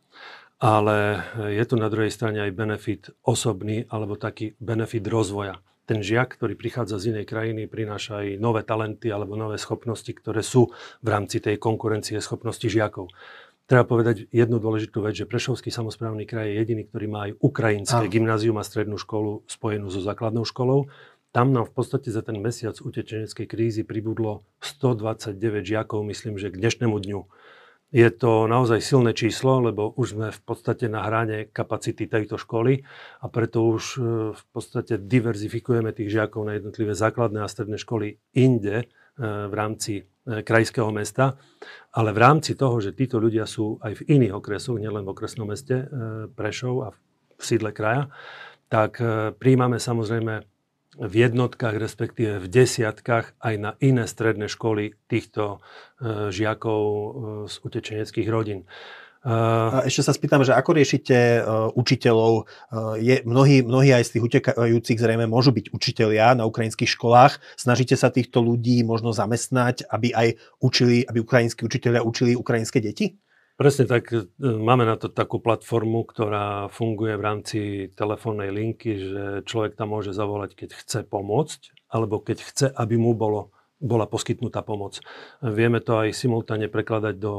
ale 0.58 1.22
je 1.54 1.64
tu 1.64 1.78
na 1.78 1.86
druhej 1.86 2.10
strane 2.10 2.42
aj 2.42 2.52
benefit 2.54 3.02
osobný 3.22 3.86
alebo 3.86 4.18
taký 4.18 4.58
benefit 4.58 5.06
rozvoja. 5.06 5.62
Ten 5.88 6.04
žiak, 6.04 6.36
ktorý 6.36 6.52
prichádza 6.58 7.00
z 7.00 7.16
inej 7.16 7.24
krajiny, 7.24 7.64
prináša 7.64 8.20
aj 8.20 8.36
nové 8.36 8.60
talenty 8.60 9.08
alebo 9.08 9.40
nové 9.40 9.56
schopnosti, 9.56 10.10
ktoré 10.12 10.44
sú 10.44 10.68
v 11.00 11.08
rámci 11.08 11.40
tej 11.40 11.56
konkurencie 11.56 12.20
schopnosti 12.20 12.68
žiakov. 12.68 13.08
Treba 13.68 13.84
povedať 13.84 14.28
jednu 14.32 14.60
dôležitú 14.60 15.04
vec, 15.04 15.16
že 15.16 15.28
Prešovský 15.28 15.68
samozprávny 15.68 16.24
kraj 16.24 16.48
je 16.48 16.60
jediný, 16.60 16.82
ktorý 16.88 17.06
má 17.08 17.20
aj 17.28 17.32
ukrajinské 17.40 18.04
ah. 18.04 18.12
gymnázium 18.12 18.56
a 18.60 18.64
strednú 18.64 18.96
školu 18.96 19.44
spojenú 19.48 19.88
so 19.88 20.00
základnou 20.00 20.44
školou. 20.44 20.88
Tam 21.36 21.52
nám 21.52 21.68
v 21.68 21.76
podstate 21.76 22.08
za 22.08 22.24
ten 22.24 22.40
mesiac 22.40 22.72
utečeneckej 22.80 23.44
krízy 23.44 23.84
pribudlo 23.84 24.40
129 24.64 25.36
žiakov, 25.60 26.00
myslím, 26.08 26.40
že 26.40 26.48
k 26.48 26.56
dnešnému 26.56 26.96
dňu 26.96 27.20
je 27.88 28.08
to 28.12 28.44
naozaj 28.44 28.84
silné 28.84 29.16
číslo, 29.16 29.64
lebo 29.64 29.96
už 29.96 30.12
sme 30.12 30.28
v 30.28 30.40
podstate 30.44 30.92
na 30.92 31.08
hrane 31.08 31.48
kapacity 31.48 32.04
tejto 32.04 32.36
školy 32.36 32.84
a 33.24 33.26
preto 33.32 33.64
už 33.64 33.84
e, 33.96 33.98
v 34.36 34.42
podstate 34.52 35.00
diverzifikujeme 35.00 35.96
tých 35.96 36.12
žiakov 36.12 36.44
na 36.44 36.60
jednotlivé 36.60 36.92
základné 36.92 37.40
a 37.40 37.48
stredné 37.48 37.80
školy 37.80 38.20
inde 38.36 38.84
e, 38.84 38.86
v 39.24 39.54
rámci 39.56 40.04
e, 40.04 40.44
krajského 40.44 40.92
mesta, 40.92 41.40
ale 41.96 42.12
v 42.12 42.20
rámci 42.20 42.52
toho, 42.60 42.76
že 42.76 42.92
títo 42.92 43.16
ľudia 43.16 43.48
sú 43.48 43.80
aj 43.80 44.04
v 44.04 44.20
iných 44.20 44.36
okresoch, 44.36 44.76
nielen 44.76 45.08
v 45.08 45.12
okresnom 45.16 45.48
meste 45.48 45.88
Prešov 46.36 46.74
a 46.84 46.88
v 46.92 47.42
sídle 47.42 47.72
kraja, 47.72 48.12
tak 48.68 49.00
príjmame 49.40 49.80
samozrejme 49.80 50.57
v 50.98 51.14
jednotkách, 51.14 51.78
respektíve 51.78 52.42
v 52.42 52.46
desiatkách 52.50 53.38
aj 53.38 53.54
na 53.54 53.70
iné 53.78 54.10
stredné 54.10 54.50
školy 54.50 54.98
týchto 55.06 55.62
e, 56.02 56.28
žiakov 56.34 56.82
e, 56.82 57.10
z 57.46 57.54
utečeneckých 57.62 58.26
rodín. 58.26 58.66
E, 58.66 59.30
a 59.30 59.86
ešte 59.86 60.02
sa 60.02 60.10
spýtam, 60.10 60.42
že 60.42 60.58
ako 60.58 60.74
riešite 60.74 61.46
učiteľov? 61.78 62.50
Je, 62.98 63.22
mnohí, 63.22 63.62
mnohí 63.62 63.94
aj 63.94 64.10
z 64.10 64.12
tých 64.18 64.24
utekajúcich 64.26 64.98
zrejme 64.98 65.30
môžu 65.30 65.54
byť 65.54 65.70
učitelia 65.70 66.34
na 66.34 66.50
ukrajinských 66.50 66.90
školách. 66.90 67.38
Snažíte 67.54 67.94
sa 67.94 68.10
týchto 68.10 68.42
ľudí 68.42 68.82
možno 68.82 69.14
zamestnať, 69.14 69.86
aby 69.86 70.10
aj 70.10 70.28
učili, 70.58 71.06
aby 71.06 71.22
ukrajinskí 71.22 71.62
učiteľia 71.62 72.02
učili 72.02 72.34
ukrajinské 72.34 72.82
deti? 72.82 73.22
Presne 73.58 73.90
tak. 73.90 74.14
E, 74.14 74.22
máme 74.38 74.86
na 74.86 74.94
to 74.94 75.10
takú 75.10 75.42
platformu, 75.42 76.06
ktorá 76.06 76.70
funguje 76.70 77.18
v 77.18 77.26
rámci 77.26 77.58
telefónnej 77.98 78.54
linky, 78.54 78.90
že 79.02 79.22
človek 79.42 79.74
tam 79.74 79.98
môže 79.98 80.14
zavolať, 80.14 80.54
keď 80.54 80.70
chce 80.78 80.98
pomôcť, 81.02 81.90
alebo 81.90 82.22
keď 82.22 82.38
chce, 82.38 82.66
aby 82.70 82.94
mu 82.94 83.18
bolo, 83.18 83.50
bola 83.82 84.06
poskytnutá 84.06 84.62
pomoc. 84.62 85.02
Vieme 85.42 85.82
to 85.82 85.98
aj 85.98 86.14
simultáne 86.14 86.70
prekladať 86.70 87.18
do 87.18 87.34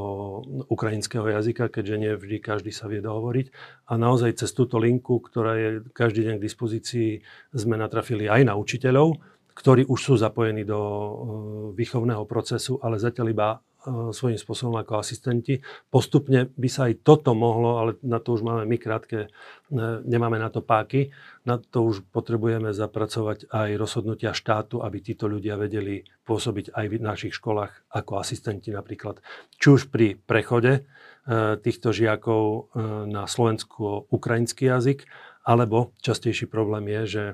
ukrajinského 0.68 1.24
jazyka, 1.24 1.72
keďže 1.72 1.96
nie 1.96 2.12
vždy 2.12 2.36
každý 2.44 2.68
sa 2.68 2.84
vie 2.84 3.00
dohovoriť. 3.00 3.46
A 3.88 3.96
naozaj 3.96 4.44
cez 4.44 4.52
túto 4.52 4.76
linku, 4.76 5.24
ktorá 5.24 5.56
je 5.56 5.68
každý 5.96 6.28
deň 6.28 6.36
k 6.36 6.46
dispozícii, 6.52 7.08
sme 7.56 7.80
natrafili 7.80 8.28
aj 8.28 8.44
na 8.44 8.60
učiteľov, 8.60 9.16
ktorí 9.56 9.88
už 9.88 9.96
sú 9.96 10.14
zapojení 10.20 10.68
do 10.68 10.80
e, 10.84 11.12
výchovného 11.80 12.28
procesu, 12.28 12.76
ale 12.84 13.00
zatiaľ 13.00 13.26
iba 13.32 13.48
svojím 13.88 14.36
spôsobom 14.36 14.76
ako 14.76 15.00
asistenti. 15.00 15.64
Postupne 15.88 16.52
by 16.52 16.68
sa 16.68 16.92
aj 16.92 17.00
toto 17.00 17.32
mohlo, 17.32 17.80
ale 17.80 17.90
na 18.04 18.20
to 18.20 18.36
už 18.36 18.44
máme 18.44 18.68
my 18.68 18.76
krátke, 18.76 19.18
e, 19.24 19.28
nemáme 20.04 20.36
na 20.36 20.52
to 20.52 20.60
páky, 20.60 21.08
na 21.48 21.56
to 21.56 21.88
už 21.88 22.04
potrebujeme 22.12 22.76
zapracovať 22.76 23.48
aj 23.48 23.68
rozhodnutia 23.80 24.36
štátu, 24.36 24.84
aby 24.84 25.00
títo 25.00 25.32
ľudia 25.32 25.56
vedeli 25.56 26.04
pôsobiť 26.28 26.76
aj 26.76 26.86
v 26.92 26.94
našich 27.00 27.32
školách 27.40 27.72
ako 27.88 28.20
asistenti 28.20 28.68
napríklad. 28.68 29.24
Či 29.56 29.66
už 29.72 29.82
pri 29.88 30.20
prechode 30.20 30.72
e, 30.76 30.82
týchto 31.56 31.96
žiakov 31.96 32.72
na 33.08 33.24
slovensko-ukrajinský 33.24 34.68
jazyk, 34.68 35.08
alebo 35.40 35.96
častejší 36.04 36.52
problém 36.52 36.84
je, 37.00 37.02
že 37.08 37.24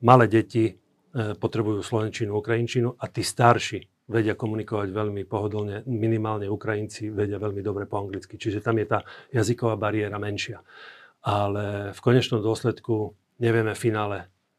malé 0.00 0.24
deti 0.24 0.80
potrebujú 1.12 1.84
slovenčinu, 1.84 2.32
ukrajinčinu 2.40 2.96
a 2.96 3.04
tí 3.04 3.20
starší 3.20 3.91
vedia 4.12 4.36
komunikovať 4.36 4.92
veľmi 4.92 5.24
pohodlne, 5.24 5.88
minimálne 5.88 6.46
Ukrajinci 6.52 7.08
vedia 7.08 7.40
veľmi 7.40 7.64
dobre 7.64 7.88
po 7.88 8.04
anglicky. 8.04 8.36
Čiže 8.36 8.60
tam 8.60 8.76
je 8.76 8.86
tá 8.86 9.00
jazyková 9.32 9.80
bariéra 9.80 10.20
menšia. 10.20 10.60
Ale 11.24 11.96
v 11.96 12.00
konečnom 12.04 12.44
dôsledku 12.44 13.16
nevieme 13.40 13.72
v 13.72 13.80
finále, 13.80 14.18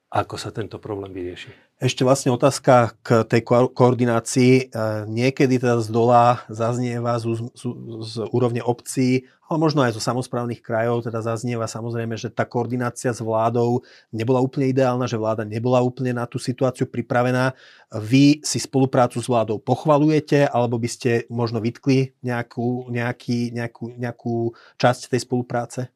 ako 0.09 0.35
sa 0.41 0.49
tento 0.49 0.81
problém 0.81 1.13
vyrieši. 1.13 1.53
Ešte 1.83 2.07
vlastne 2.07 2.31
otázka 2.31 2.95
k 3.03 3.27
tej 3.27 3.41
ko- 3.43 3.67
koordinácii. 3.67 4.53
E, 4.55 4.63
niekedy 5.09 5.59
teda 5.59 5.83
z 5.83 5.89
dola 5.91 6.39
zaznieva 6.47 7.19
z, 7.19 7.43
z, 7.53 7.63
z 8.07 8.13
úrovne 8.31 8.63
obcí, 8.63 9.27
ale 9.53 9.61
možno 9.61 9.85
aj 9.85 9.93
zo 9.93 10.01
samozprávnych 10.01 10.65
krajov, 10.65 11.05
teda 11.05 11.21
zaznieva 11.21 11.69
samozrejme, 11.69 12.17
že 12.17 12.33
tá 12.33 12.49
koordinácia 12.49 13.13
s 13.13 13.21
vládou 13.21 13.85
nebola 14.09 14.41
úplne 14.41 14.73
ideálna, 14.73 15.05
že 15.05 15.21
vláda 15.21 15.45
nebola 15.45 15.85
úplne 15.85 16.17
na 16.17 16.25
tú 16.25 16.41
situáciu 16.41 16.89
pripravená. 16.89 17.53
Vy 17.93 18.41
si 18.41 18.57
spoluprácu 18.57 19.21
s 19.21 19.29
vládou 19.29 19.61
pochvalujete, 19.61 20.49
alebo 20.49 20.81
by 20.81 20.89
ste 20.89 21.29
možno 21.29 21.61
vytkli 21.61 22.17
nejakú, 22.25 22.89
nejaký, 22.89 23.53
nejakú, 23.53 23.93
nejakú 23.93 24.35
časť 24.81 25.13
tej 25.13 25.21
spolupráce? 25.21 25.93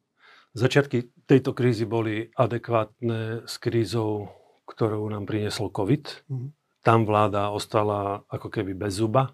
Začiatky 0.54 1.10
tejto 1.26 1.50
krízy 1.52 1.84
boli 1.84 2.30
adekvátne 2.38 3.44
s 3.44 3.58
krízou 3.58 4.38
ktorú 4.68 5.08
nám 5.08 5.24
priniesol 5.24 5.72
COVID. 5.72 6.28
Mm. 6.28 6.48
Tam 6.84 7.08
vláda 7.08 7.50
ostala 7.50 8.22
ako 8.28 8.52
keby 8.52 8.76
bez 8.76 9.00
zuba. 9.00 9.32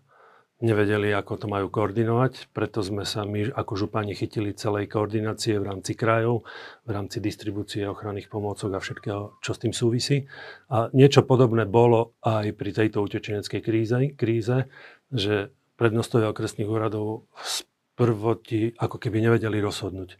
Nevedeli, 0.64 1.12
ako 1.12 1.44
to 1.44 1.46
majú 1.46 1.68
koordinovať, 1.68 2.48
preto 2.56 2.80
sme 2.80 3.04
sa 3.04 3.28
my 3.28 3.52
ako 3.52 3.84
župani 3.84 4.16
chytili 4.16 4.56
celej 4.56 4.88
koordinácie 4.88 5.60
v 5.60 5.68
rámci 5.68 5.92
krajov, 5.92 6.48
v 6.88 6.90
rámci 6.96 7.20
distribúcie 7.20 7.84
ochranných 7.84 8.32
pomôcok 8.32 8.72
a 8.72 8.80
všetkého, 8.80 9.36
čo 9.44 9.52
s 9.52 9.60
tým 9.60 9.76
súvisí. 9.76 10.24
A 10.72 10.88
niečo 10.96 11.20
podobné 11.28 11.68
bolo 11.68 12.16
aj 12.24 12.56
pri 12.56 12.70
tejto 12.72 13.04
utečeneckej 13.04 13.60
kríze, 13.60 13.98
kríze 14.16 14.72
že 15.12 15.52
prednostovia 15.76 16.32
okresných 16.32 16.70
úradov 16.70 17.28
z 17.44 17.68
prvoti 17.94 18.74
ako 18.74 18.98
keby 18.98 19.20
nevedeli 19.20 19.62
rozhodnúť. 19.62 20.18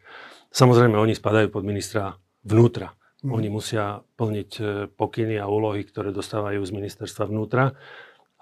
Samozrejme, 0.55 0.95
oni 0.95 1.19
spadajú 1.19 1.51
pod 1.51 1.67
ministra 1.67 2.15
vnútra. 2.47 2.95
Mm. 3.25 3.33
Oni 3.35 3.49
musia 3.51 4.05
plniť 4.21 4.51
e, 4.61 4.65
pokyny 4.93 5.41
a 5.41 5.51
úlohy, 5.51 5.83
ktoré 5.83 6.15
dostávajú 6.15 6.63
z 6.63 6.71
ministerstva 6.71 7.27
vnútra. 7.27 7.75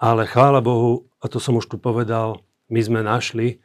Ale 0.03 0.27
chvála 0.27 0.59
Bohu, 0.59 1.07
a 1.23 1.31
to 1.31 1.39
som 1.39 1.55
už 1.55 1.71
tu 1.71 1.79
povedal, 1.79 2.43
my 2.67 2.81
sme 2.83 2.99
našli 2.99 3.63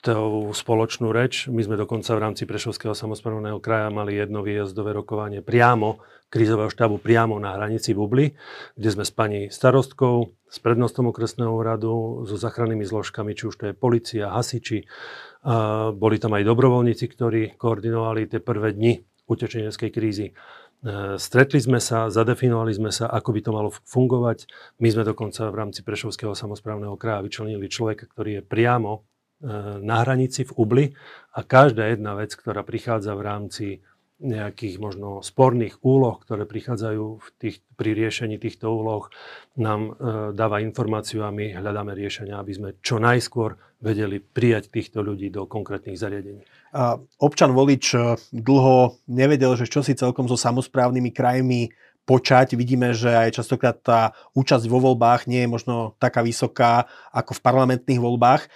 tú 0.00 0.52
spoločnú 0.52 1.12
reč. 1.12 1.48
My 1.48 1.64
sme 1.64 1.80
dokonca 1.80 2.12
v 2.12 2.22
rámci 2.24 2.44
Prešovského 2.44 2.92
samozprávneho 2.92 3.56
kraja 3.60 3.88
mali 3.88 4.16
jedno 4.16 4.44
výjazdové 4.44 4.96
rokovanie 4.96 5.44
priamo, 5.44 6.00
krízového 6.28 6.68
štábu 6.68 7.00
priamo 7.00 7.40
na 7.40 7.56
hranici 7.56 7.96
Bubly, 7.96 8.36
kde 8.76 8.88
sme 8.92 9.04
s 9.04 9.12
pani 9.12 9.48
starostkou, 9.48 10.16
s 10.48 10.56
prednostom 10.60 11.08
okresného 11.08 11.52
úradu, 11.52 12.24
so 12.28 12.36
zachrannými 12.36 12.84
zložkami, 12.84 13.32
či 13.32 13.48
už 13.48 13.56
to 13.56 13.64
je 13.72 13.74
policia, 13.76 14.32
hasiči. 14.32 14.84
Boli 15.96 16.16
tam 16.16 16.36
aj 16.36 16.48
dobrovoľníci, 16.48 17.04
ktorí 17.08 17.56
koordinovali 17.56 18.28
tie 18.28 18.40
prvé 18.40 18.76
dni 18.76 19.00
utečeneckej 19.24 19.88
krízy. 19.88 20.36
E, 20.84 21.16
stretli 21.16 21.56
sme 21.56 21.80
sa, 21.80 22.12
zadefinovali 22.12 22.76
sme 22.76 22.92
sa, 22.92 23.08
ako 23.08 23.30
by 23.32 23.40
to 23.40 23.50
malo 23.56 23.70
fungovať. 23.72 24.44
My 24.84 24.92
sme 24.92 25.08
dokonca 25.08 25.48
v 25.48 25.56
rámci 25.56 25.80
Prešovského 25.80 26.36
samozprávneho 26.36 27.00
kraja 27.00 27.24
vyčlenili 27.24 27.72
človeka, 27.72 28.04
ktorý 28.04 28.38
je 28.38 28.42
priamo 28.44 29.08
E, 29.44 29.48
na 29.82 30.00
hranici 30.00 30.48
v 30.48 30.52
Ubli 30.56 30.84
a 31.36 31.44
každá 31.44 31.92
jedna 31.92 32.16
vec, 32.16 32.32
ktorá 32.32 32.64
prichádza 32.64 33.12
v 33.12 33.22
rámci 33.26 33.66
nejakých 34.24 34.80
možno 34.80 35.20
sporných 35.20 35.84
úloh, 35.84 36.16
ktoré 36.16 36.48
prichádzajú 36.48 37.04
v 37.20 37.28
tých, 37.36 37.60
pri 37.76 37.92
riešení 37.92 38.40
týchto 38.40 38.72
úloh, 38.72 39.12
nám 39.60 39.92
e, 39.92 40.32
dáva 40.32 40.64
informáciu 40.64 41.28
a 41.28 41.30
my 41.30 41.52
hľadáme 41.52 41.92
riešenia, 41.92 42.40
aby 42.40 42.52
sme 42.56 42.68
čo 42.80 42.96
najskôr 42.96 43.60
vedeli 43.84 44.24
prijať 44.24 44.72
týchto 44.72 45.04
ľudí 45.04 45.28
do 45.28 45.44
konkrétnych 45.44 46.00
zariadení. 46.00 46.40
A 46.72 46.96
občan 47.20 47.52
volič 47.52 47.92
e, 47.92 48.16
dlho 48.32 48.96
nevedel, 49.12 49.52
že 49.60 49.68
čo 49.68 49.84
si 49.84 49.92
celkom 49.92 50.24
so 50.24 50.40
samozprávnymi 50.40 51.12
krajmi 51.12 51.68
počať. 52.08 52.56
Vidíme, 52.56 52.92
že 52.92 53.12
aj 53.12 53.40
častokrát 53.40 53.76
tá 53.80 54.00
účasť 54.36 54.64
vo 54.68 54.80
voľbách 54.80 55.28
nie 55.28 55.44
je 55.44 55.52
možno 55.52 55.96
taká 55.96 56.20
vysoká 56.20 56.88
ako 57.12 57.36
v 57.36 57.44
parlamentných 57.44 58.00
voľbách. 58.00 58.48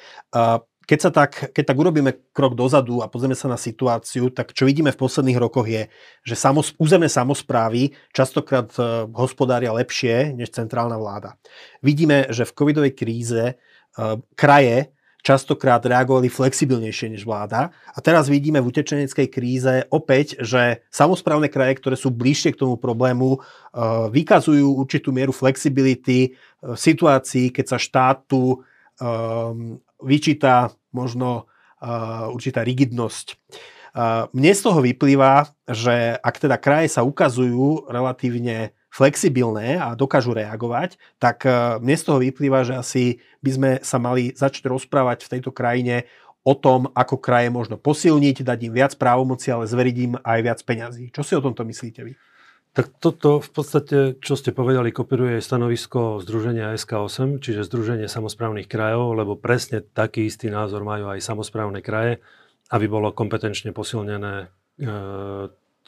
Keď, 0.88 0.99
sa 1.04 1.11
tak, 1.12 1.52
keď 1.52 1.64
tak 1.68 1.76
urobíme 1.76 2.33
krok 2.33 2.57
dozadu 2.57 3.04
a 3.04 3.12
pozrieme 3.12 3.37
sa 3.37 3.45
na 3.45 3.61
situáciu, 3.61 4.33
tak 4.33 4.57
čo 4.57 4.64
vidíme 4.64 4.88
v 4.88 4.97
posledných 4.97 5.37
rokoch 5.37 5.68
je, 5.68 5.92
že 6.25 6.33
samos, 6.33 6.73
územné 6.80 7.12
samozprávy 7.12 7.92
častokrát 8.16 8.73
e, 8.80 9.04
hospodária 9.12 9.68
lepšie 9.68 10.33
než 10.33 10.49
centrálna 10.57 10.97
vláda. 10.97 11.37
Vidíme, 11.85 12.33
že 12.33 12.49
v 12.49 12.57
covidovej 12.57 12.97
kríze 12.97 13.45
e, 13.45 13.54
kraje 14.33 14.88
častokrát 15.21 15.85
reagovali 15.85 16.33
flexibilnejšie 16.33 17.12
než 17.12 17.28
vláda. 17.28 17.68
A 17.92 17.99
teraz 18.00 18.33
vidíme 18.33 18.64
v 18.64 18.73
utečeneckej 18.73 19.28
kríze 19.28 19.85
opäť, 19.92 20.40
že 20.40 20.88
samozprávne 20.88 21.52
kraje, 21.52 21.76
ktoré 21.85 22.00
sú 22.00 22.09
bližšie 22.09 22.57
k 22.57 22.64
tomu 22.64 22.80
problému, 22.80 23.37
e, 23.37 23.38
vykazujú 24.09 24.80
určitú 24.80 25.12
mieru 25.12 25.37
flexibility 25.37 26.33
v 26.64 26.78
situácii, 26.80 27.52
keď 27.52 27.76
sa 27.76 27.76
štátu 27.76 28.64
vyčíta 30.02 30.75
možno 30.95 31.47
uh, 31.83 32.31
určitá 32.33 32.62
rigidnosť. 32.64 33.26
Uh, 33.95 34.31
mne 34.31 34.52
z 34.55 34.61
toho 34.62 34.81
vyplýva, 34.85 35.50
že 35.67 36.14
ak 36.21 36.37
teda 36.38 36.57
kraje 36.61 36.93
sa 36.93 37.02
ukazujú 37.02 37.90
relatívne 37.90 38.76
flexibilné 38.88 39.76
a 39.76 39.93
dokážu 39.99 40.33
reagovať, 40.33 40.97
tak 41.19 41.45
uh, 41.45 41.83
mne 41.83 41.97
z 41.99 42.05
toho 42.07 42.19
vyplýva, 42.23 42.62
že 42.64 42.75
asi 42.78 43.05
by 43.43 43.50
sme 43.50 43.71
sa 43.83 43.99
mali 43.99 44.33
začať 44.35 44.71
rozprávať 44.71 45.26
v 45.26 45.33
tejto 45.38 45.50
krajine 45.50 46.09
o 46.47 46.55
tom, 46.55 46.88
ako 46.97 47.21
kraje 47.21 47.52
možno 47.52 47.76
posilniť, 47.76 48.47
dať 48.47 48.59
im 48.71 48.73
viac 48.73 48.93
právomoci, 48.97 49.52
ale 49.52 49.69
zveriť 49.69 49.97
im 50.00 50.14
aj 50.23 50.38
viac 50.40 50.61
peňazí. 50.64 51.12
Čo 51.12 51.23
si 51.26 51.33
o 51.37 51.45
tomto 51.45 51.67
myslíte 51.67 52.00
vy? 52.07 52.17
Tak 52.77 53.01
toto 53.01 53.41
v 53.41 53.51
podstate, 53.51 53.97
čo 54.21 54.39
ste 54.39 54.55
povedali, 54.55 54.95
kopíruje 54.95 55.41
stanovisko 55.43 56.23
Združenia 56.23 56.77
SK8, 56.77 57.41
čiže 57.43 57.67
Združenie 57.67 58.07
samozprávnych 58.07 58.69
krajov, 58.71 59.19
lebo 59.19 59.35
presne 59.35 59.83
taký 59.83 60.29
istý 60.29 60.53
názor 60.53 60.85
majú 60.87 61.11
aj 61.11 61.25
samozprávne 61.25 61.81
kraje, 61.81 62.21
aby 62.69 62.87
bolo 62.87 63.11
kompetenčne 63.16 63.73
posilnené 63.73 64.53
e, 64.79 64.87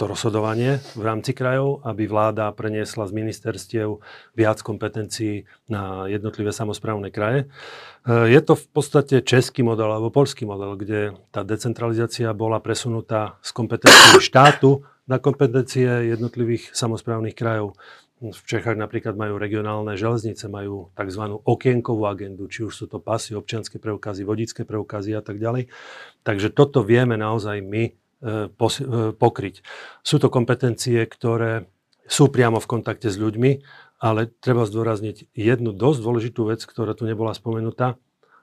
to 0.01 0.09
rozhodovanie 0.09 0.81
v 0.97 1.03
rámci 1.05 1.37
krajov, 1.37 1.85
aby 1.85 2.09
vláda 2.09 2.49
preniesla 2.57 3.05
z 3.05 3.13
ministerstiev 3.13 4.01
viac 4.33 4.65
kompetencií 4.65 5.45
na 5.69 6.09
jednotlivé 6.09 6.57
samozprávne 6.57 7.13
kraje. 7.13 7.45
E, 8.09 8.33
je 8.33 8.41
to 8.41 8.57
v 8.57 8.67
podstate 8.73 9.21
český 9.21 9.61
model 9.61 9.93
alebo 9.93 10.09
polský 10.09 10.49
model, 10.49 10.81
kde 10.81 11.21
tá 11.29 11.45
decentralizácia 11.45 12.33
bola 12.33 12.65
presunutá 12.65 13.37
z 13.45 13.53
kompetencií 13.53 14.25
štátu 14.25 14.89
na 15.11 15.19
kompetencie 15.19 16.15
jednotlivých 16.15 16.71
samozprávnych 16.71 17.35
krajov. 17.35 17.75
V 18.21 18.37
Čechách 18.47 18.77
napríklad 18.77 19.17
majú 19.17 19.41
regionálne 19.41 19.97
železnice, 19.99 20.47
majú 20.47 20.93
tzv. 20.95 21.41
okienkovú 21.43 22.07
agendu, 22.07 22.47
či 22.47 22.63
už 22.63 22.73
sú 22.77 22.85
to 22.87 23.03
pasy, 23.03 23.35
občianske 23.35 23.83
preukazy, 23.83 24.23
vodické 24.23 24.63
preukazy 24.63 25.17
a 25.19 25.25
tak 25.25 25.43
ďalej. 25.43 25.73
Takže 26.23 26.53
toto 26.53 26.85
vieme 26.85 27.17
naozaj 27.17 27.59
my 27.65 27.83
e, 27.89 27.91
e, 27.91 28.85
pokryť. 29.17 29.65
Sú 30.05 30.21
to 30.21 30.29
kompetencie, 30.29 31.01
ktoré 31.09 31.67
sú 32.05 32.29
priamo 32.29 32.61
v 32.61 32.71
kontakte 32.71 33.09
s 33.09 33.17
ľuďmi, 33.17 33.65
ale 34.05 34.29
treba 34.29 34.69
zdôrazniť 34.69 35.33
jednu 35.33 35.73
dosť 35.73 35.99
dôležitú 36.05 36.45
vec, 36.45 36.61
ktorá 36.61 36.93
tu 36.93 37.09
nebola 37.09 37.33
spomenutá, 37.33 37.97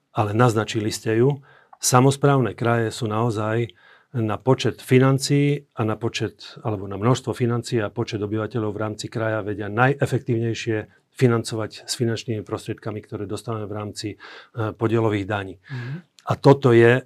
ale 0.09 0.33
naznačili 0.33 0.89
ste 0.89 1.21
ju. 1.21 1.45
Samozprávne 1.77 2.57
kraje 2.57 2.89
sú 2.89 3.05
naozaj 3.05 3.77
na 4.17 4.41
počet 4.41 4.81
financií 4.81 5.69
a 5.77 5.85
na 5.85 5.93
počet, 5.93 6.57
alebo 6.65 6.89
na 6.89 6.97
množstvo 6.97 7.37
financií 7.37 7.77
a 7.77 7.93
počet 7.93 8.17
obyvateľov 8.17 8.73
v 8.73 8.81
rámci 8.81 9.05
kraja 9.07 9.45
vedia 9.45 9.69
najefektívnejšie 9.69 10.89
financovať 11.17 11.85
s 11.85 11.93
finančnými 11.97 12.45
prostriedkami, 12.45 13.01
ktoré 13.01 13.25
dostávame 13.25 13.65
v 13.65 13.73
rámci 13.73 14.07
e, 14.13 14.17
podielových 14.73 15.25
daní. 15.25 15.55
Mm-hmm. 15.57 15.97
A 16.29 16.33
toto 16.37 16.69
je 16.73 17.01
e, 17.01 17.03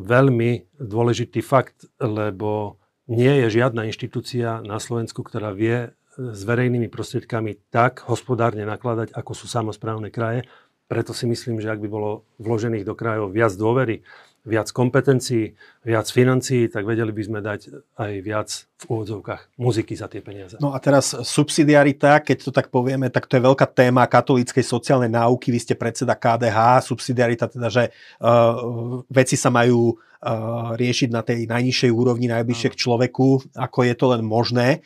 veľmi 0.00 0.50
dôležitý 0.80 1.44
fakt, 1.44 1.84
lebo 2.00 2.80
nie 3.08 3.44
je 3.44 3.60
žiadna 3.60 3.84
inštitúcia 3.88 4.64
na 4.64 4.80
Slovensku, 4.80 5.20
ktorá 5.20 5.52
vie 5.52 5.76
e, 5.76 5.88
s 6.16 6.40
verejnými 6.40 6.88
prostriedkami 6.88 7.68
tak 7.68 8.08
hospodárne 8.08 8.64
nakladať, 8.64 9.12
ako 9.12 9.32
sú 9.36 9.44
samozprávne 9.44 10.08
kraje. 10.08 10.48
Preto 10.88 11.12
si 11.12 11.28
myslím, 11.28 11.60
že 11.60 11.68
ak 11.68 11.84
by 11.84 11.88
bolo 11.92 12.24
vložených 12.40 12.88
do 12.88 12.96
krajov 12.96 13.28
viac 13.36 13.52
dôvery, 13.52 14.00
viac 14.46 14.70
kompetencií, 14.72 15.52
viac 15.82 16.06
financií, 16.08 16.70
tak 16.70 16.86
vedeli 16.86 17.10
by 17.10 17.22
sme 17.22 17.38
dať 17.44 17.60
aj 17.98 18.12
viac 18.22 18.48
v 18.78 18.84
úvodzovkách 18.86 19.58
muziky 19.58 19.94
za 19.98 20.06
tie 20.06 20.22
peniaze. 20.22 20.56
No 20.62 20.72
a 20.72 20.78
teraz 20.78 21.12
subsidiarita, 21.12 22.22
keď 22.22 22.36
to 22.48 22.50
tak 22.54 22.70
povieme, 22.70 23.10
tak 23.10 23.26
to 23.26 23.36
je 23.36 23.46
veľká 23.46 23.66
téma 23.68 24.06
katolíckej 24.06 24.64
sociálnej 24.64 25.10
náuky. 25.10 25.50
Vy 25.50 25.60
ste 25.60 25.74
predseda 25.74 26.14
KDH, 26.14 26.86
subsidiarita 26.86 27.50
teda, 27.50 27.68
že 27.68 27.90
uh, 28.22 29.02
veci 29.10 29.34
sa 29.34 29.50
majú 29.50 29.94
uh, 29.94 30.72
riešiť 30.78 31.08
na 31.12 31.20
tej 31.26 31.44
najnižšej 31.50 31.90
úrovni, 31.92 32.30
najbližšie 32.30 32.72
k 32.72 32.80
človeku, 32.80 33.58
ako 33.58 33.78
je 33.84 33.94
to 33.94 34.06
len 34.14 34.22
možné. 34.24 34.80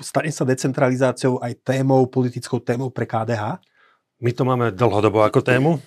Stane 0.00 0.32
sa 0.32 0.48
decentralizáciou 0.48 1.42
aj 1.44 1.60
témou, 1.60 2.08
politickou 2.08 2.60
témou 2.60 2.88
pre 2.88 3.04
KDH? 3.04 3.60
My 4.24 4.32
to 4.32 4.48
máme 4.48 4.72
dlhodobo 4.72 5.20
ako 5.20 5.44
tému. 5.44 5.76
E, 5.76 5.78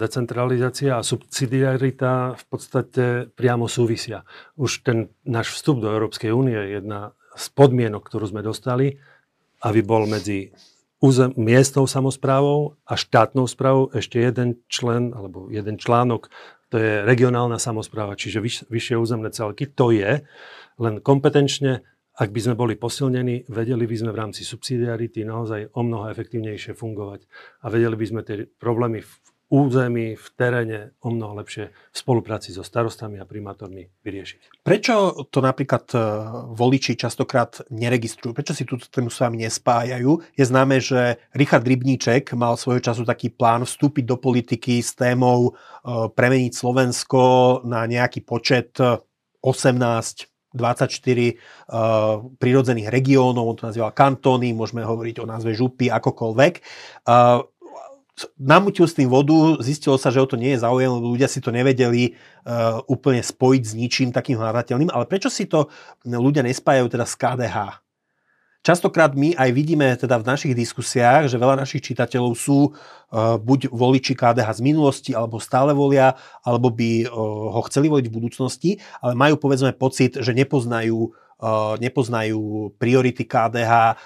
decentralizácia 0.00 0.96
a 0.96 1.04
subsidiarita 1.04 2.32
v 2.32 2.44
podstate 2.48 3.28
priamo 3.28 3.68
súvisia. 3.68 4.24
Už 4.56 4.80
ten 4.80 5.12
náš 5.28 5.52
vstup 5.52 5.84
do 5.84 5.92
Európskej 5.92 6.32
únie 6.32 6.56
je 6.56 6.80
jedna 6.80 7.12
z 7.36 7.44
podmienok, 7.52 8.00
ktorú 8.08 8.32
sme 8.32 8.40
dostali, 8.40 8.96
aby 9.60 9.84
bol 9.84 10.08
medzi 10.08 10.56
územ, 11.04 11.36
miestnou 11.36 11.84
samozprávou 11.84 12.80
a 12.88 12.96
štátnou 12.96 13.44
správou 13.44 13.92
ešte 13.92 14.16
jeden 14.16 14.64
člen 14.72 15.12
alebo 15.12 15.52
jeden 15.52 15.76
článok, 15.76 16.32
to 16.72 16.80
je 16.80 17.04
regionálna 17.04 17.60
samozpráva, 17.60 18.16
čiže 18.16 18.40
vyš, 18.40 18.56
vyššie 18.72 18.96
územné 18.96 19.28
celky. 19.28 19.68
To 19.76 19.92
je 19.92 20.24
len 20.80 20.94
kompetenčne 21.04 21.84
ak 22.14 22.30
by 22.30 22.40
sme 22.40 22.54
boli 22.54 22.74
posilnení, 22.78 23.50
vedeli 23.50 23.90
by 23.90 23.96
sme 23.98 24.10
v 24.14 24.20
rámci 24.22 24.46
subsidiarity 24.46 25.26
naozaj 25.26 25.74
o 25.74 25.80
mnoho 25.82 26.10
efektívnejšie 26.14 26.78
fungovať 26.78 27.26
a 27.62 27.66
vedeli 27.70 27.96
by 27.98 28.06
sme 28.06 28.20
tie 28.22 28.46
problémy 28.46 29.02
v 29.02 29.12
území, 29.54 30.16
v 30.16 30.26
teréne 30.34 30.78
o 31.04 31.14
mnoho 31.14 31.38
lepšie 31.38 31.70
v 31.70 31.96
spolupráci 31.96 32.50
so 32.50 32.64
starostami 32.64 33.20
a 33.20 33.28
primátormi 33.28 33.86
vyriešiť. 34.02 34.66
Prečo 34.66 35.28
to 35.30 35.38
napríklad 35.44 35.84
e, 35.94 35.98
voliči 36.56 36.98
častokrát 36.98 37.62
neregistrujú? 37.70 38.34
Prečo 38.34 38.56
si 38.56 38.66
túto 38.66 38.88
tému 38.90 39.12
s 39.12 39.20
vami 39.22 39.44
nespájajú? 39.46 40.10
Je 40.34 40.44
známe, 40.48 40.82
že 40.82 41.22
Richard 41.36 41.62
Rybníček 41.62 42.34
mal 42.34 42.58
svojho 42.58 42.82
času 42.82 43.06
taký 43.06 43.30
plán 43.30 43.62
vstúpiť 43.68 44.04
do 44.08 44.16
politiky 44.18 44.82
s 44.82 44.96
témou 44.98 45.52
e, 45.52 46.10
premeniť 46.10 46.52
Slovensko 46.56 47.22
na 47.68 47.86
nejaký 47.86 48.26
počet 48.26 48.74
18 48.80 49.44
e, 49.44 50.33
24 50.54 50.86
uh, 50.86 52.22
prirodzených 52.38 52.88
regiónov, 52.88 53.44
on 53.44 53.56
to 53.58 53.68
nazýval 53.68 53.90
kantóny, 53.90 54.54
môžeme 54.54 54.86
hovoriť 54.86 55.20
o 55.20 55.28
názve 55.28 55.52
župy, 55.52 55.90
akokoľvek. 55.90 56.54
Uh, 57.04 57.42
namutil 58.38 58.86
s 58.86 58.94
tým 58.94 59.10
vodu, 59.10 59.58
zistilo 59.58 59.98
sa, 59.98 60.14
že 60.14 60.22
o 60.22 60.26
to 60.30 60.38
nie 60.38 60.54
je 60.54 60.62
záujem, 60.62 60.86
lebo 60.86 61.10
ľudia 61.10 61.26
si 61.26 61.42
to 61.42 61.50
nevedeli 61.50 62.14
uh, 62.14 62.78
úplne 62.86 63.20
spojiť 63.20 63.62
s 63.66 63.72
ničím 63.74 64.08
takým 64.14 64.38
hľadateľným, 64.38 64.94
ale 64.94 65.10
prečo 65.10 65.26
si 65.26 65.50
to 65.50 65.66
ľudia 66.06 66.46
nespájajú 66.46 66.86
teda 66.86 67.04
s 67.04 67.14
KDH? 67.18 67.83
Častokrát 68.64 69.12
my 69.12 69.36
aj 69.36 69.50
vidíme 69.52 69.92
teda 70.00 70.16
v 70.16 70.24
našich 70.24 70.56
diskusiách, 70.56 71.28
že 71.28 71.36
veľa 71.36 71.60
našich 71.60 71.84
čitateľov 71.84 72.32
sú 72.32 72.72
uh, 72.72 73.36
buď 73.36 73.68
voliči 73.68 74.16
KDH 74.16 74.58
z 74.58 74.64
minulosti, 74.64 75.12
alebo 75.12 75.36
stále 75.36 75.76
volia, 75.76 76.16
alebo 76.40 76.72
by 76.72 77.04
uh, 77.04 77.12
ho 77.52 77.60
chceli 77.68 77.92
voliť 77.92 78.06
v 78.08 78.16
budúcnosti, 78.16 78.70
ale 79.04 79.12
majú 79.12 79.36
povedzme 79.36 79.76
pocit, 79.76 80.16
že 80.16 80.32
nepoznajú 80.32 81.12
uh, 81.12 81.76
nepoznajú 81.76 82.72
priority 82.80 83.28
KDH, 83.28 84.00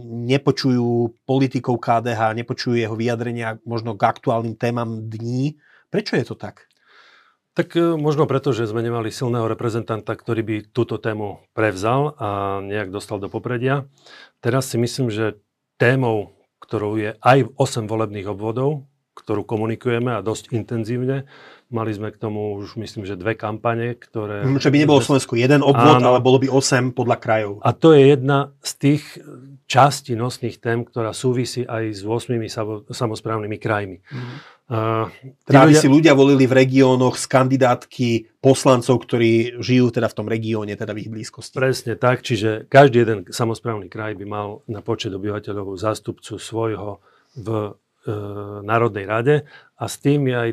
nepočujú 0.00 1.12
politikov 1.28 1.76
KDH, 1.76 2.32
nepočujú 2.40 2.80
jeho 2.80 2.96
vyjadrenia 2.96 3.60
možno 3.68 3.98
k 3.98 4.06
aktuálnym 4.08 4.56
témam 4.56 5.04
dní. 5.10 5.60
Prečo 5.90 6.16
je 6.16 6.24
to 6.24 6.38
tak? 6.38 6.69
Tak 7.54 7.74
e, 7.74 7.98
možno 7.98 8.30
preto, 8.30 8.54
že 8.54 8.70
sme 8.70 8.80
nemali 8.80 9.10
silného 9.10 9.50
reprezentanta, 9.50 10.14
ktorý 10.14 10.42
by 10.46 10.56
túto 10.70 11.02
tému 11.02 11.42
prevzal 11.50 12.14
a 12.16 12.60
nejak 12.62 12.94
dostal 12.94 13.18
do 13.18 13.26
popredia. 13.26 13.90
Teraz 14.38 14.70
si 14.70 14.78
myslím, 14.78 15.10
že 15.10 15.42
témou, 15.74 16.38
ktorou 16.62 17.00
je 17.00 17.18
aj 17.18 17.50
8 17.58 17.90
volebných 17.90 18.30
obvodov, 18.30 18.86
ktorú 19.18 19.42
komunikujeme 19.44 20.14
a 20.14 20.24
dosť 20.24 20.54
intenzívne. 20.54 21.28
Mali 21.70 21.90
sme 21.94 22.10
k 22.10 22.18
tomu 22.18 22.58
už 22.58 22.78
myslím, 22.78 23.06
že 23.06 23.18
dve 23.18 23.34
kampane, 23.34 23.94
ktoré... 23.94 24.42
Hm, 24.46 24.58
že 24.58 24.70
by 24.70 24.78
nebolo 24.86 25.02
Slovensku 25.02 25.34
jeden 25.34 25.62
obvod, 25.62 26.00
áno, 26.00 26.14
ale 26.14 26.22
bolo 26.22 26.38
by 26.38 26.48
8 26.50 26.94
podľa 26.94 27.16
krajov. 27.18 27.52
A 27.62 27.70
to 27.74 27.94
je 27.94 28.14
jedna 28.14 28.54
z 28.62 28.72
tých 28.78 29.04
častí 29.70 30.18
nosných 30.18 30.58
tém, 30.58 30.82
ktorá 30.82 31.14
súvisí 31.14 31.62
aj 31.62 31.94
s 31.94 32.02
8 32.02 32.90
samozprávnymi 32.90 33.58
krajmi. 33.58 33.98
Mm. 34.02 34.36
Teda 34.70 35.66
ľudia... 35.66 35.82
si 35.82 35.90
ľudia 35.90 36.14
volili 36.14 36.46
v 36.46 36.62
regiónoch 36.62 37.18
z 37.18 37.26
kandidátky 37.26 38.38
poslancov, 38.38 39.02
ktorí 39.02 39.58
žijú 39.58 39.90
teda 39.90 40.06
v 40.06 40.14
tom 40.14 40.30
regióne, 40.30 40.78
teda 40.78 40.94
v 40.94 41.02
ich 41.02 41.10
blízkosti. 41.10 41.58
Presne 41.58 41.98
tak, 41.98 42.22
čiže 42.22 42.70
každý 42.70 43.02
jeden 43.02 43.18
samozprávny 43.26 43.90
kraj 43.90 44.14
by 44.14 44.26
mal 44.30 44.62
na 44.70 44.78
počet 44.78 45.10
obyvateľov 45.10 45.74
zástupcu 45.74 46.38
svojho 46.38 47.02
v 47.34 47.48
e, 47.50 47.70
Národnej 48.62 49.10
rade 49.10 49.36
a 49.74 49.84
s 49.90 49.98
tým 49.98 50.30
je 50.30 50.36
aj 50.38 50.50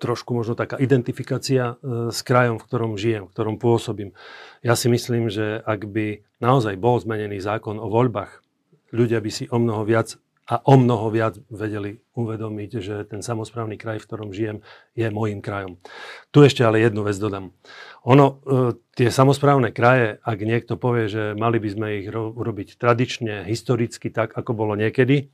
trošku 0.00 0.32
možno 0.32 0.56
taká 0.56 0.80
identifikácia 0.80 1.76
e, 1.76 2.08
s 2.08 2.24
krajom, 2.24 2.56
v 2.56 2.64
ktorom 2.64 2.96
žijem, 2.96 3.28
v 3.28 3.32
ktorom 3.36 3.60
pôsobím. 3.60 4.16
Ja 4.64 4.80
si 4.80 4.88
myslím, 4.88 5.28
že 5.28 5.60
ak 5.60 5.92
by 5.92 6.24
naozaj 6.40 6.80
bol 6.80 6.96
zmenený 6.96 7.36
zákon 7.44 7.76
o 7.76 7.92
voľbách, 7.92 8.40
ľudia 8.96 9.20
by 9.20 9.28
si 9.28 9.44
o 9.52 9.60
mnoho 9.60 9.84
viac 9.84 10.16
a 10.42 10.58
o 10.66 10.74
mnoho 10.74 11.06
viac 11.14 11.38
vedeli 11.46 12.02
uvedomiť, 12.18 12.70
že 12.82 12.94
ten 13.06 13.22
samozprávny 13.22 13.78
kraj, 13.78 14.02
v 14.02 14.06
ktorom 14.10 14.30
žijem, 14.34 14.58
je 14.98 15.06
môjim 15.06 15.38
krajom. 15.38 15.78
Tu 16.34 16.42
ešte 16.42 16.66
ale 16.66 16.82
jednu 16.82 17.06
vec 17.06 17.14
dodám. 17.14 17.54
Ono, 18.02 18.42
e, 18.42 18.74
tie 18.98 19.08
samozprávne 19.14 19.70
kraje, 19.70 20.18
ak 20.18 20.38
niekto 20.42 20.74
povie, 20.74 21.06
že 21.06 21.38
mali 21.38 21.62
by 21.62 21.68
sme 21.70 21.86
ich 22.02 22.06
ro- 22.10 22.34
robiť 22.34 22.74
tradične, 22.74 23.46
historicky, 23.46 24.10
tak 24.10 24.34
ako 24.34 24.50
bolo 24.50 24.74
niekedy, 24.74 25.30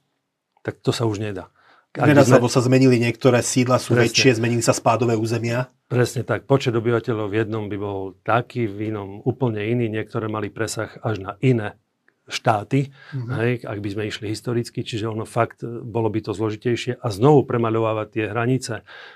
tak 0.61 0.85
to 0.85 0.93
sa 0.93 1.09
už 1.09 1.25
nedá. 1.25 1.49
Nedá 1.97 2.21
sa, 2.23 2.37
lebo 2.37 2.53
sa 2.53 2.61
zmenili 2.61 3.01
niektoré 3.01 3.41
sídla, 3.41 3.81
sú 3.81 3.97
Presne. 3.97 4.13
väčšie, 4.13 4.31
zmenili 4.37 4.61
sa 4.61 4.77
spádové 4.77 5.17
územia. 5.17 5.73
Presne 5.89 6.21
tak. 6.21 6.45
Počet 6.45 6.77
obyvateľov 6.77 7.33
v 7.33 7.39
jednom 7.43 7.65
by 7.65 7.77
bol 7.81 8.13
taký, 8.21 8.69
v 8.69 8.93
inom 8.93 9.25
úplne 9.25 9.65
iný. 9.65 9.89
Niektoré 9.89 10.29
mali 10.29 10.53
presah 10.53 10.93
až 11.01 11.25
na 11.25 11.33
iné 11.41 11.81
štáty, 12.29 12.93
mm-hmm. 12.93 13.31
hej, 13.41 13.53
ak 13.65 13.79
by 13.81 13.89
sme 13.89 14.03
išli 14.13 14.27
historicky, 14.29 14.85
čiže 14.85 15.09
ono 15.09 15.25
fakt 15.25 15.65
e, 15.65 15.69
bolo 15.69 16.13
by 16.13 16.21
to 16.21 16.37
zložitejšie 16.37 17.01
a 17.01 17.09
znovu 17.09 17.49
premaľovávať 17.49 18.09
tie 18.13 18.25
hranice 18.29 18.75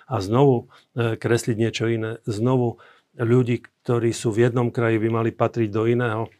a 0.08 0.16
znovu 0.18 0.72
e, 0.96 1.20
kresliť 1.20 1.56
niečo 1.60 1.84
iné, 1.92 2.18
znovu 2.24 2.80
ľudí, 3.20 3.60
ktorí 3.84 4.10
sú 4.16 4.32
v 4.32 4.48
jednom 4.48 4.72
kraji, 4.72 4.96
by 4.96 5.08
mali 5.12 5.30
patriť 5.30 5.68
do 5.68 5.84
iného, 5.84 6.32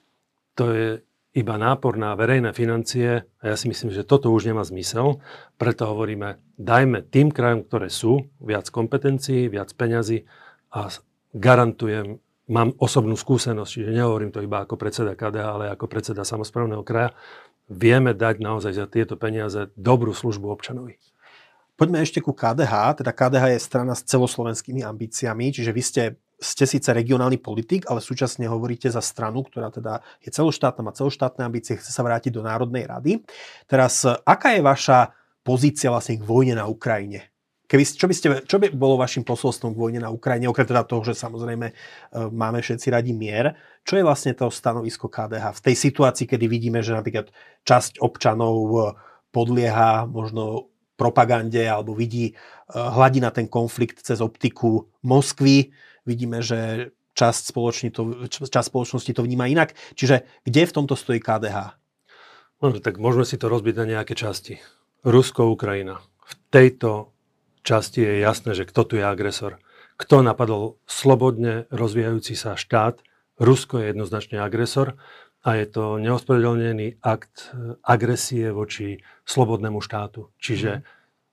to 0.57 0.65
je 0.73 0.89
iba 1.33 1.57
nápor 1.57 1.97
na 1.97 2.13
verejné 2.13 2.53
financie 2.53 3.25
a 3.41 3.45
ja 3.45 3.57
si 3.57 3.69
myslím, 3.69 3.89
že 3.93 4.05
toto 4.05 4.29
už 4.33 4.53
nemá 4.53 4.65
zmysel, 4.65 5.21
preto 5.57 5.89
hovoríme, 5.89 6.41
dajme 6.61 7.05
tým 7.09 7.33
krajom, 7.33 7.65
ktoré 7.65 7.89
sú, 7.89 8.29
viac 8.41 8.69
kompetencií, 8.69 9.49
viac 9.49 9.73
peňazí 9.73 10.29
a 10.73 10.93
garantujem 11.33 12.21
mám 12.51 12.75
osobnú 12.79 13.15
skúsenosť, 13.15 13.71
čiže 13.71 13.95
nehovorím 13.95 14.35
to 14.35 14.43
iba 14.43 14.65
ako 14.65 14.75
predseda 14.75 15.15
KDH, 15.15 15.47
ale 15.47 15.65
ako 15.71 15.87
predseda 15.87 16.27
samozprávneho 16.27 16.83
kraja, 16.83 17.15
vieme 17.71 18.13
dať 18.13 18.43
naozaj 18.43 18.73
za 18.75 18.87
tieto 18.91 19.15
peniaze 19.15 19.71
dobrú 19.79 20.11
službu 20.11 20.51
občanovi. 20.51 20.99
Poďme 21.79 22.05
ešte 22.05 22.21
ku 22.21 22.37
KDH. 22.37 23.03
Teda 23.03 23.11
KDH 23.11 23.57
je 23.57 23.61
strana 23.63 23.95
s 23.97 24.05
celoslovenskými 24.07 24.85
ambíciami, 24.85 25.51
čiže 25.51 25.73
vy 25.73 25.83
ste, 25.83 26.03
ste 26.37 26.69
síce 26.69 26.93
regionálny 26.93 27.41
politik, 27.41 27.89
ale 27.89 28.05
súčasne 28.05 28.45
hovoríte 28.47 28.93
za 28.93 29.01
stranu, 29.01 29.43
ktorá 29.43 29.73
teda 29.73 30.05
je 30.21 30.31
celoštátna, 30.31 30.85
má 30.85 30.93
celoštátne 30.93 31.43
ambície, 31.43 31.81
chce 31.81 31.91
sa 31.91 32.05
vrátiť 32.05 32.31
do 32.35 32.45
Národnej 32.45 32.85
rady. 32.85 33.25
Teraz, 33.65 34.05
aká 34.05 34.53
je 34.53 34.63
vaša 34.63 35.17
pozícia 35.43 35.89
vlastne 35.89 36.21
k 36.21 36.27
vojne 36.29 36.55
na 36.61 36.69
Ukrajine? 36.69 37.32
Keby, 37.73 37.89
čo, 37.89 38.05
by 38.05 38.13
ste, 38.13 38.29
čo 38.45 38.61
by 38.61 38.69
bolo 38.77 39.01
vašim 39.01 39.25
posolstvom 39.25 39.73
k 39.73 39.81
vojne 39.81 40.01
na 40.05 40.13
Ukrajine, 40.13 40.45
okrem 40.45 40.69
teda 40.69 40.85
toho, 40.85 41.09
že 41.09 41.17
samozrejme 41.17 41.73
e, 41.73 41.75
máme 42.29 42.61
všetci 42.61 42.93
radi 42.93 43.17
mier, 43.17 43.57
čo 43.81 43.97
je 43.97 44.05
vlastne 44.05 44.37
to 44.37 44.53
stanovisko 44.53 45.09
KDH 45.09 45.57
v 45.57 45.65
tej 45.65 45.77
situácii, 45.81 46.29
kedy 46.29 46.53
vidíme, 46.53 46.85
že 46.85 46.93
napríklad 46.93 47.33
časť 47.65 48.05
občanov 48.05 48.57
e, 48.61 48.79
podlieha 49.33 50.05
možno 50.05 50.69
propagande 51.01 51.65
alebo 51.65 51.97
vidí, 51.97 52.37
e, 52.37 52.77
hladí 52.77 53.25
ten 53.33 53.49
konflikt 53.49 54.05
cez 54.05 54.21
optiku 54.21 54.93
Moskvy, 55.01 55.73
vidíme, 56.05 56.45
že 56.45 56.93
časť, 57.17 57.57
to, 57.89 58.29
časť 58.29 58.69
spoločnosti 58.69 59.17
to 59.17 59.25
vníma 59.25 59.49
inak. 59.49 59.73
Čiže 59.97 60.29
kde 60.45 60.69
v 60.69 60.75
tomto 60.77 60.93
stojí 60.93 61.25
KDH? 61.25 61.81
No, 62.61 62.69
tak 62.85 63.01
môžeme 63.01 63.25
si 63.25 63.41
to 63.41 63.49
rozbiť 63.49 63.81
na 63.81 63.97
nejaké 63.97 64.13
časti. 64.13 64.61
Rusko, 65.09 65.49
Ukrajina. 65.49 66.05
V 66.29 66.33
tejto 66.53 67.17
časti 67.63 68.03
je 68.03 68.23
jasné, 68.23 68.55
že 68.55 68.69
kto 68.69 68.83
tu 68.85 68.95
je 68.99 69.05
agresor. 69.07 69.59
Kto 69.97 70.23
napadol 70.23 70.83
slobodne 70.87 71.71
rozvíjajúci 71.71 72.35
sa 72.35 72.59
štát. 72.59 73.01
Rusko 73.39 73.81
je 73.81 73.95
jednoznačne 73.95 74.43
agresor 74.43 74.99
a 75.43 75.59
je 75.59 75.67
to 75.67 75.99
neospravedlnený 75.99 77.03
akt 77.03 77.51
e, 77.51 77.75
agresie 77.83 78.55
voči 78.55 79.03
slobodnému 79.27 79.83
štátu. 79.83 80.31
Čiže 80.39 80.71
mm. 80.79 80.83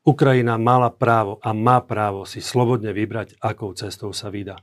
Ukrajina 0.10 0.58
mala 0.58 0.90
právo 0.90 1.38
a 1.44 1.54
má 1.54 1.78
právo 1.86 2.26
si 2.26 2.42
slobodne 2.42 2.90
vybrať, 2.90 3.38
akou 3.38 3.70
cestou 3.78 4.10
sa 4.10 4.34
vydá. 4.34 4.58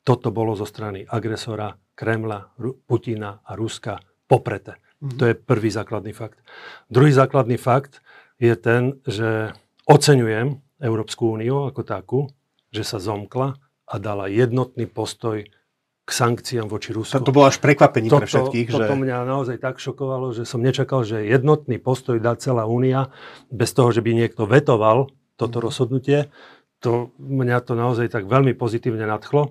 Toto 0.00 0.32
bolo 0.32 0.56
zo 0.56 0.64
strany 0.64 1.04
agresora 1.04 1.76
Kremla, 1.92 2.56
Putina 2.88 3.44
a 3.44 3.52
Ruska 3.52 4.00
poprete. 4.24 4.80
Mm. 5.04 5.16
To 5.20 5.24
je 5.28 5.34
prvý 5.36 5.68
základný 5.68 6.16
fakt. 6.16 6.40
Druhý 6.88 7.12
základný 7.12 7.60
fakt 7.60 8.00
je 8.40 8.56
ten, 8.56 8.96
že 9.04 9.52
oceňujem 9.84 10.65
Európsku 10.80 11.36
úniu 11.36 11.68
ako 11.68 11.82
takú, 11.82 12.20
že 12.72 12.84
sa 12.84 13.00
zomkla 13.00 13.56
a 13.86 13.94
dala 13.96 14.26
jednotný 14.28 14.84
postoj 14.90 15.46
k 16.06 16.10
sankciám 16.14 16.70
voči 16.70 16.94
Rusku. 16.94 17.18
To 17.18 17.34
bolo 17.34 17.50
až 17.50 17.58
prekvapenie 17.58 18.06
toto, 18.06 18.22
pre 18.22 18.30
všetkých. 18.30 18.68
Toto 18.70 18.94
že... 18.94 19.02
mňa 19.02 19.26
naozaj 19.26 19.58
tak 19.58 19.82
šokovalo, 19.82 20.30
že 20.30 20.46
som 20.46 20.62
nečakal, 20.62 21.02
že 21.02 21.26
jednotný 21.26 21.82
postoj 21.82 22.22
dá 22.22 22.38
celá 22.38 22.62
únia 22.62 23.10
bez 23.50 23.74
toho, 23.74 23.90
že 23.90 24.06
by 24.06 24.14
niekto 24.14 24.46
vetoval 24.46 25.10
toto 25.34 25.58
mm. 25.58 25.64
rozhodnutie. 25.66 26.18
To, 26.86 27.10
mňa 27.18 27.58
to 27.66 27.74
naozaj 27.74 28.06
tak 28.06 28.30
veľmi 28.30 28.54
pozitívne 28.54 29.02
nadchlo. 29.02 29.50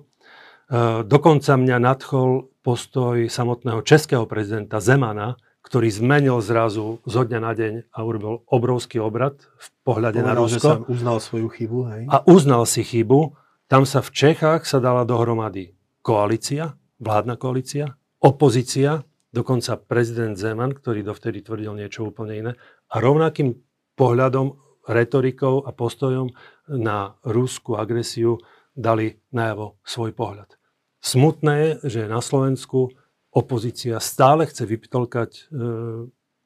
dokonca 1.04 1.60
mňa 1.60 1.76
nadchol 1.76 2.48
postoj 2.64 3.28
samotného 3.28 3.84
českého 3.84 4.24
prezidenta 4.24 4.80
Zemana, 4.80 5.36
ktorý 5.66 5.90
zmenil 5.90 6.38
zrazu 6.38 7.02
zo 7.02 7.22
dňa 7.26 7.40
na 7.42 7.52
deň 7.58 7.74
a 7.90 7.98
urobil 8.06 8.46
obrovský 8.46 9.02
obrad 9.02 9.34
v 9.58 9.68
pohľade 9.82 10.22
Povedal, 10.22 10.38
na 10.38 10.38
Rusko. 10.38 10.62
Že 10.62 10.78
sa 10.78 10.86
uznal 10.86 11.18
svoju 11.18 11.48
chybu. 11.50 11.78
Hej. 11.90 12.02
A 12.06 12.16
uznal 12.30 12.62
si 12.70 12.86
chybu. 12.86 13.34
Tam 13.66 13.82
sa 13.82 13.98
v 13.98 14.14
Čechách 14.14 14.62
sa 14.62 14.78
dala 14.78 15.02
dohromady 15.02 15.74
koalícia, 16.06 16.78
vládna 17.02 17.34
koalícia, 17.34 17.98
opozícia, 18.22 19.02
dokonca 19.34 19.74
prezident 19.74 20.38
Zeman, 20.38 20.70
ktorý 20.70 21.02
dovtedy 21.02 21.42
tvrdil 21.42 21.74
niečo 21.74 22.06
úplne 22.06 22.34
iné. 22.38 22.52
A 22.94 23.02
rovnakým 23.02 23.58
pohľadom, 23.98 24.54
retorikou 24.86 25.66
a 25.66 25.74
postojom 25.74 26.30
na 26.70 27.18
rúskú 27.26 27.74
agresiu 27.74 28.38
dali 28.70 29.18
najavo 29.34 29.82
svoj 29.82 30.14
pohľad. 30.14 30.54
Smutné 31.02 31.54
je, 31.58 31.70
že 31.90 32.02
na 32.06 32.22
Slovensku 32.22 32.94
opozícia 33.36 34.00
stále 34.00 34.48
chce 34.48 34.64
vyptolkať 34.64 35.30
e, 35.36 35.42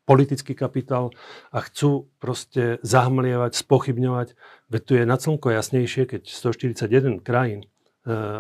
politický 0.03 0.59
kapitál 0.59 1.15
a 1.55 1.63
chcú 1.63 2.11
proste 2.19 2.83
zahmlievať, 2.83 3.63
spochybňovať. 3.63 4.35
Veď 4.67 4.83
tu 4.83 4.93
je 4.99 5.05
na 5.07 5.15
slnko 5.15 5.55
jasnejšie, 5.55 6.11
keď 6.11 6.27
141 6.27 7.23
krajín 7.23 7.63
e, 7.63 7.67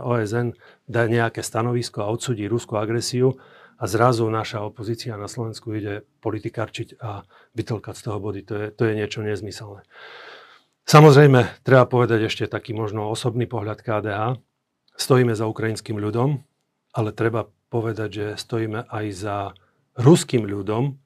OSN 0.02 0.58
dá 0.90 1.06
nejaké 1.06 1.46
stanovisko 1.46 2.02
a 2.02 2.10
odsudí 2.10 2.50
ruskú 2.50 2.74
agresiu 2.74 3.38
a 3.78 3.86
zrazu 3.86 4.26
naša 4.26 4.66
opozícia 4.66 5.14
na 5.14 5.30
Slovensku 5.30 5.70
ide 5.78 6.02
politikarčiť 6.20 6.98
a 6.98 7.22
vytlkať 7.54 7.94
z 7.94 8.02
toho 8.02 8.18
body. 8.18 8.42
To 8.50 8.54
je, 8.58 8.66
to 8.74 8.82
je 8.90 8.92
niečo 8.98 9.22
nezmyselné. 9.22 9.86
Samozrejme, 10.90 11.62
treba 11.62 11.86
povedať 11.86 12.26
ešte 12.26 12.50
taký 12.50 12.74
možno 12.74 13.06
osobný 13.06 13.46
pohľad 13.46 13.78
KDH. 13.78 14.42
Stojíme 14.98 15.38
za 15.38 15.46
ukrajinským 15.46 16.02
ľudom, 16.02 16.42
ale 16.90 17.14
treba 17.14 17.46
povedať, 17.70 18.08
že 18.10 18.26
stojíme 18.34 18.90
aj 18.90 19.06
za 19.14 19.36
ruským 19.94 20.42
ľudom 20.44 20.98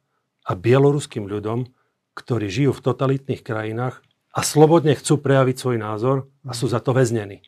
a 0.48 0.52
bieloruským 0.56 1.28
ľudom, 1.28 1.68
ktorí 2.16 2.48
žijú 2.48 2.72
v 2.72 2.84
totalitných 2.84 3.44
krajinách 3.44 4.00
a 4.34 4.40
slobodne 4.40 4.96
chcú 4.96 5.20
prejaviť 5.20 5.56
svoj 5.60 5.76
názor 5.78 6.16
a 6.42 6.56
sú 6.56 6.66
za 6.66 6.80
to 6.80 6.96
väznení. 6.96 7.44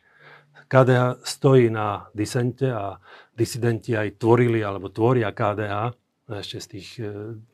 KDH 0.66 1.22
stojí 1.22 1.70
na 1.70 2.10
disente 2.10 2.68
a 2.70 2.98
disidenti 3.32 3.94
aj 3.94 4.18
tvorili 4.18 4.62
alebo 4.62 4.90
tvoria 4.90 5.30
KDH 5.30 5.94
ešte 6.26 6.58
z 6.58 6.66
tých 6.66 6.88
e, 6.98 7.02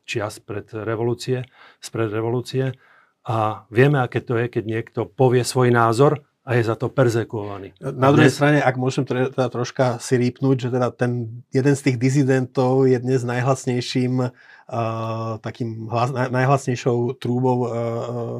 čias 0.01 0.41
pred 0.41 0.65
revolúcie, 0.73 1.45
spred 1.77 2.09
revolúcie. 2.09 2.73
A 3.29 3.69
vieme, 3.69 4.01
aké 4.01 4.25
to 4.25 4.33
je, 4.33 4.49
keď 4.49 4.63
niekto 4.65 4.99
povie 5.05 5.45
svoj 5.45 5.69
názor 5.69 6.25
a 6.43 6.59
je 6.59 6.63
za 6.67 6.75
to 6.75 6.91
perzekuovaný. 6.91 7.71
Na 7.79 8.11
druhej 8.11 8.27
dnes... 8.27 8.35
strane, 8.35 8.59
ak 8.59 8.75
môžem 8.75 9.07
teda 9.07 9.47
troška 9.47 9.95
si 10.03 10.19
rýpnúť, 10.19 10.67
že 10.67 10.69
teda 10.75 10.91
ten 10.91 11.43
jeden 11.55 11.71
z 11.71 11.81
tých 11.87 11.97
dizidentov 11.97 12.83
je 12.83 12.99
dnes 12.99 13.23
najhlasnejším 13.23 14.27
uh, 14.27 15.39
takým 15.39 15.87
hlas, 15.87 16.11
najhlasnejšou 16.11 17.15
trúbou 17.15 17.63
uh, 17.63 17.71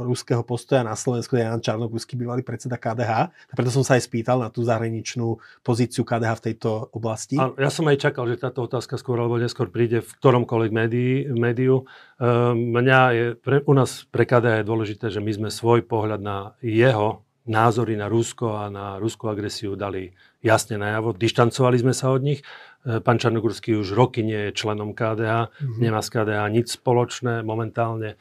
ruského 0.03 0.43
postoja 0.43 0.83
na 0.83 0.99
Slovensku 0.99 1.39
je 1.39 1.47
Jan 1.47 1.63
Čarnogórsky, 1.63 2.19
bývalý 2.19 2.43
predseda 2.43 2.75
KDH. 2.75 3.31
Preto 3.55 3.71
som 3.71 3.87
sa 3.87 3.95
aj 3.95 4.03
spýtal 4.03 4.43
na 4.43 4.51
tú 4.51 4.67
zahraničnú 4.67 5.39
pozíciu 5.63 6.03
KDH 6.03 6.43
v 6.43 6.45
tejto 6.51 6.91
oblasti. 6.91 7.39
A 7.39 7.55
ja 7.55 7.71
som 7.71 7.87
aj 7.87 8.03
čakal, 8.03 8.27
že 8.27 8.35
táto 8.35 8.67
otázka 8.67 8.99
skôr 8.99 9.15
alebo 9.15 9.39
neskôr 9.39 9.71
príde 9.71 10.03
v 10.03 10.11
ktoromkoľvek 10.19 10.71
médii, 10.75 11.13
médiu. 11.39 11.87
Uh, 12.19 12.51
mňa 12.51 12.99
je, 13.15 13.25
pre, 13.39 13.63
u 13.63 13.71
nás 13.71 14.03
pre 14.11 14.27
KDH 14.27 14.59
je 14.59 14.67
dôležité, 14.67 15.05
že 15.07 15.23
my 15.23 15.31
sme 15.31 15.47
svoj 15.47 15.87
pohľad 15.87 16.19
na 16.19 16.59
jeho 16.59 17.23
názory 17.43 17.99
na 17.99 18.07
Rusko 18.07 18.55
a 18.55 18.71
na 18.71 18.85
ruskú 18.99 19.27
agresiu 19.27 19.75
dali 19.75 20.15
jasne 20.39 20.79
najavo. 20.79 21.15
Dištancovali 21.15 21.79
sme 21.79 21.93
sa 21.95 22.11
od 22.11 22.23
nich. 22.23 22.39
E, 22.83 22.99
pán 22.99 23.19
Čarnogurský 23.19 23.75
už 23.79 23.95
roky 23.95 24.23
nie 24.23 24.51
je 24.51 24.55
členom 24.55 24.95
KDH, 24.95 25.51
mm-hmm. 25.51 25.79
nemá 25.79 25.99
z 26.03 26.09
KDH 26.11 26.41
nič 26.51 26.67
spoločné 26.75 27.43
momentálne. 27.43 28.15
E, 28.15 28.17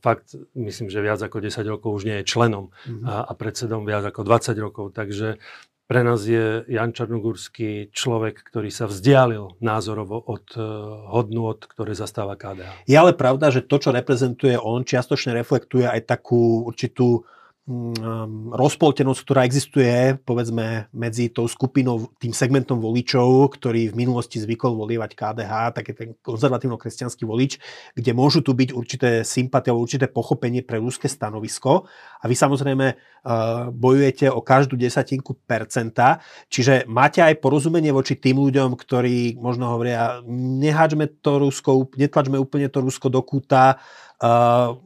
fakt, 0.00 0.36
myslím, 0.56 0.88
že 0.92 1.04
viac 1.04 1.20
ako 1.20 1.40
10 1.40 1.64
rokov 1.68 1.90
už 2.00 2.04
nie 2.08 2.16
je 2.20 2.28
členom 2.28 2.72
mm-hmm. 2.72 3.04
a, 3.08 3.14
a 3.24 3.32
predsedom 3.36 3.84
viac 3.88 4.04
ako 4.04 4.24
20 4.24 4.56
rokov. 4.60 4.96
Takže 4.96 5.40
pre 5.92 6.00
nás 6.00 6.24
je 6.24 6.64
Jan 6.72 6.96
Čarnogurský 6.96 7.92
človek, 7.92 8.40
ktorý 8.48 8.72
sa 8.72 8.88
vzdialil 8.88 9.60
názorovo 9.60 10.16
od 10.24 10.56
uh, 10.56 10.64
hodnôt, 11.12 11.60
ktoré 11.60 11.92
zastáva 11.92 12.32
KDH. 12.32 12.88
Je 12.88 12.96
ale 12.96 13.12
pravda, 13.12 13.52
že 13.52 13.60
to, 13.60 13.76
čo 13.76 13.92
reprezentuje 13.92 14.56
on, 14.56 14.88
čiastočne 14.88 15.36
reflektuje 15.36 15.84
aj 15.84 16.08
takú 16.08 16.64
určitú 16.64 17.28
rozpoltenosť, 18.52 19.20
ktorá 19.22 19.46
existuje 19.46 20.18
povedzme 20.26 20.90
medzi 20.90 21.30
tou 21.30 21.46
skupinou, 21.46 22.10
tým 22.18 22.34
segmentom 22.34 22.82
voličov, 22.82 23.54
ktorý 23.54 23.94
v 23.94 23.98
minulosti 24.02 24.42
zvykol 24.42 24.74
volievať 24.74 25.14
KDH, 25.14 25.52
taký 25.70 25.92
ten 25.94 26.08
konzervatívno-kresťanský 26.26 27.22
volič, 27.22 27.62
kde 27.94 28.10
môžu 28.18 28.42
tu 28.42 28.58
byť 28.58 28.74
určité 28.74 29.10
sympatie 29.22 29.70
alebo 29.70 29.86
určité 29.86 30.10
pochopenie 30.10 30.66
pre 30.66 30.82
ruské 30.82 31.06
stanovisko. 31.06 31.86
A 32.18 32.26
vy 32.26 32.34
samozrejme 32.34 32.86
uh, 32.98 33.70
bojujete 33.70 34.26
o 34.26 34.42
každú 34.42 34.74
desatinku 34.74 35.38
percenta, 35.46 36.18
čiže 36.50 36.90
máte 36.90 37.22
aj 37.22 37.38
porozumenie 37.38 37.94
voči 37.94 38.18
tým 38.18 38.42
ľuďom, 38.42 38.74
ktorí 38.74 39.38
možno 39.38 39.70
hovoria, 39.70 40.18
neháčme 40.26 41.22
to 41.22 41.38
Rusko, 41.38 41.94
netlačme 41.94 42.42
úplne 42.42 42.66
to 42.66 42.82
Rusko 42.82 43.06
do 43.06 43.22
kúta, 43.22 43.78
Uh, 44.22 44.78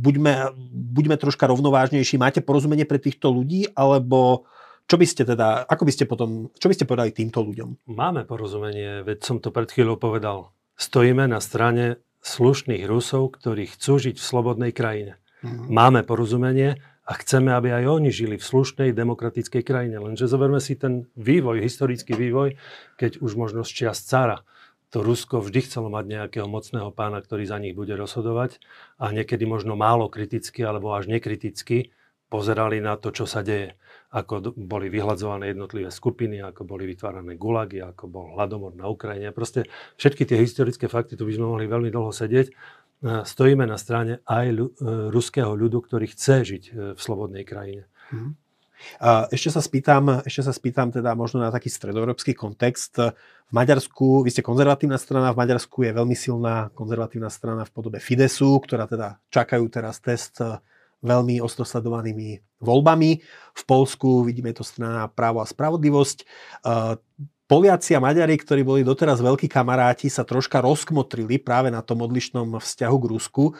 buďme, 0.00 0.56
buďme 0.72 1.20
troška 1.20 1.44
rovnovážnejší. 1.44 2.16
Máte 2.16 2.40
porozumenie 2.40 2.88
pre 2.88 2.96
týchto 2.96 3.28
ľudí, 3.28 3.68
alebo 3.76 4.48
čo 4.88 4.96
by 4.96 5.04
ste 5.04 5.28
teda, 5.28 5.68
ako 5.68 5.84
by 5.84 5.92
ste 5.92 6.04
potom, 6.08 6.48
čo 6.56 6.66
by 6.66 6.74
ste 6.74 6.88
povedali 6.88 7.12
týmto 7.12 7.44
ľuďom? 7.44 7.92
Máme 7.92 8.24
porozumenie, 8.24 9.04
veď 9.04 9.18
som 9.20 9.36
to 9.36 9.52
pred 9.52 9.68
chvíľou 9.68 10.00
povedal. 10.00 10.56
Stojíme 10.80 11.28
na 11.28 11.44
strane 11.44 12.00
slušných 12.24 12.88
Rusov, 12.88 13.36
ktorí 13.36 13.68
chcú 13.68 14.00
žiť 14.00 14.16
v 14.16 14.24
slobodnej 14.24 14.72
krajine. 14.72 15.20
Mm. 15.44 15.68
Máme 15.68 16.00
porozumenie 16.00 16.80
a 17.04 17.12
chceme, 17.20 17.52
aby 17.52 17.70
aj 17.70 17.84
oni 17.84 18.10
žili 18.10 18.40
v 18.40 18.48
slušnej 18.48 18.96
demokratickej 18.96 19.60
krajine. 19.60 20.00
Lenže 20.00 20.24
zoberme 20.24 20.58
si 20.58 20.74
ten 20.74 21.04
vývoj, 21.20 21.60
historický 21.60 22.16
vývoj, 22.16 22.56
keď 22.96 23.20
už 23.20 23.36
možno 23.36 23.60
z 23.60 23.70
čias 23.76 24.00
cara 24.08 24.40
to 24.90 25.06
Rusko 25.06 25.38
vždy 25.38 25.70
chcelo 25.70 25.86
mať 25.86 26.04
nejakého 26.10 26.46
mocného 26.50 26.90
pána, 26.90 27.22
ktorý 27.22 27.46
za 27.46 27.62
nich 27.62 27.78
bude 27.78 27.94
rozhodovať 27.94 28.58
a 28.98 29.14
niekedy 29.14 29.46
možno 29.46 29.78
málo 29.78 30.10
kriticky 30.10 30.66
alebo 30.66 30.92
až 30.92 31.06
nekriticky 31.06 31.94
pozerali 32.30 32.78
na 32.78 32.94
to, 32.94 33.10
čo 33.10 33.26
sa 33.26 33.42
deje. 33.42 33.74
Ako 34.10 34.54
boli 34.54 34.90
vyhľadzované 34.90 35.50
jednotlivé 35.50 35.90
skupiny, 35.90 36.42
ako 36.42 36.62
boli 36.62 36.86
vytvárané 36.86 37.34
gulagy, 37.34 37.82
ako 37.82 38.06
bol 38.06 38.26
hladomor 38.34 38.74
na 38.74 38.86
Ukrajine. 38.86 39.34
Proste 39.34 39.66
všetky 39.98 40.26
tie 40.26 40.38
historické 40.38 40.86
fakty, 40.86 41.18
tu 41.18 41.26
by 41.26 41.34
sme 41.34 41.46
mohli 41.46 41.66
veľmi 41.66 41.90
dlho 41.90 42.10
sedieť. 42.14 42.50
Stojíme 43.02 43.64
na 43.64 43.80
strane 43.80 44.20
aj 44.28 44.46
e, 44.52 44.56
ruského 45.08 45.56
ľudu, 45.56 45.88
ktorý 45.88 46.04
chce 46.12 46.44
žiť 46.44 46.64
e, 46.68 46.70
v 46.92 47.00
slobodnej 47.00 47.48
krajine. 47.48 47.88
Mm. 48.12 48.36
Ešte 49.30 49.50
sa 49.54 49.62
spýtam, 49.64 50.22
ešte 50.24 50.42
sa 50.46 50.52
spýtam 50.54 50.92
teda 50.94 51.12
možno 51.18 51.40
na 51.40 51.48
taký 51.48 51.68
stredoeurópsky 51.72 52.36
kontext. 52.36 52.98
V 53.00 53.52
Maďarsku, 53.52 54.22
vy 54.22 54.30
ste 54.30 54.46
konzervatívna 54.46 55.00
strana, 55.00 55.34
v 55.34 55.40
Maďarsku 55.42 55.82
je 55.82 55.90
veľmi 55.90 56.14
silná 56.14 56.70
konzervatívna 56.72 57.32
strana 57.32 57.66
v 57.66 57.74
podobe 57.74 57.98
Fidesu, 57.98 58.62
ktorá 58.62 58.86
teda 58.86 59.18
čakajú 59.32 59.66
teraz 59.66 59.98
test 59.98 60.38
veľmi 61.00 61.40
ostrosledovanými 61.40 62.60
voľbami. 62.60 63.10
V 63.56 63.62
Polsku 63.64 64.22
vidíme 64.22 64.52
to 64.52 64.60
strana 64.60 65.08
Právo 65.08 65.40
a 65.40 65.48
spravodlivosť. 65.48 66.18
Poliaci 67.50 67.98
a 67.98 68.00
Maďari, 68.00 68.38
ktorí 68.38 68.62
boli 68.62 68.86
doteraz 68.86 69.18
veľkí 69.18 69.50
kamaráti, 69.50 70.06
sa 70.06 70.22
troška 70.22 70.62
rozkmotrili 70.62 71.42
práve 71.42 71.66
na 71.66 71.82
tom 71.82 71.98
odlišnom 72.06 72.46
vzťahu 72.62 72.96
k 73.02 73.08
Rusku. 73.10 73.44
E, 73.50 73.52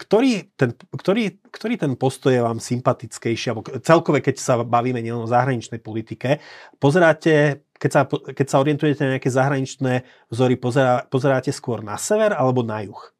ktorý 0.00 0.48
ten, 0.56 0.72
ktorý, 0.72 1.44
ktorý 1.52 1.74
ten 1.76 1.92
postoj 2.00 2.32
je 2.32 2.40
vám 2.40 2.56
sympatickejší, 2.56 3.52
alebo 3.52 3.68
celkové, 3.84 4.24
keď 4.24 4.40
sa 4.40 4.64
bavíme 4.64 5.04
nielen 5.04 5.28
o 5.28 5.28
zahraničnej 5.28 5.84
politike, 5.84 6.40
pozeráte, 6.80 7.68
keď 7.76 7.90
sa, 7.92 8.00
keď 8.08 8.46
sa 8.48 8.56
orientujete 8.64 9.04
na 9.04 9.20
nejaké 9.20 9.28
zahraničné 9.28 10.08
vzory, 10.32 10.56
pozerá, 10.56 11.04
pozeráte 11.04 11.52
skôr 11.52 11.84
na 11.84 12.00
sever 12.00 12.32
alebo 12.32 12.64
na 12.64 12.80
juh? 12.80 13.12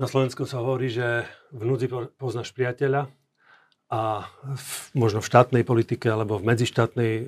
Na 0.00 0.08
Slovensku 0.08 0.48
sa 0.48 0.64
hovorí, 0.64 0.88
že 0.88 1.28
v 1.52 1.68
núdzi 1.68 1.92
poznáš 2.16 2.56
priateľa, 2.56 3.04
a 3.92 4.24
v, 4.40 4.72
možno 4.96 5.20
v 5.20 5.28
štátnej 5.28 5.62
politike 5.68 6.08
alebo 6.08 6.40
v 6.40 6.48
medzištátnej 6.48 7.12
e, 7.12 7.24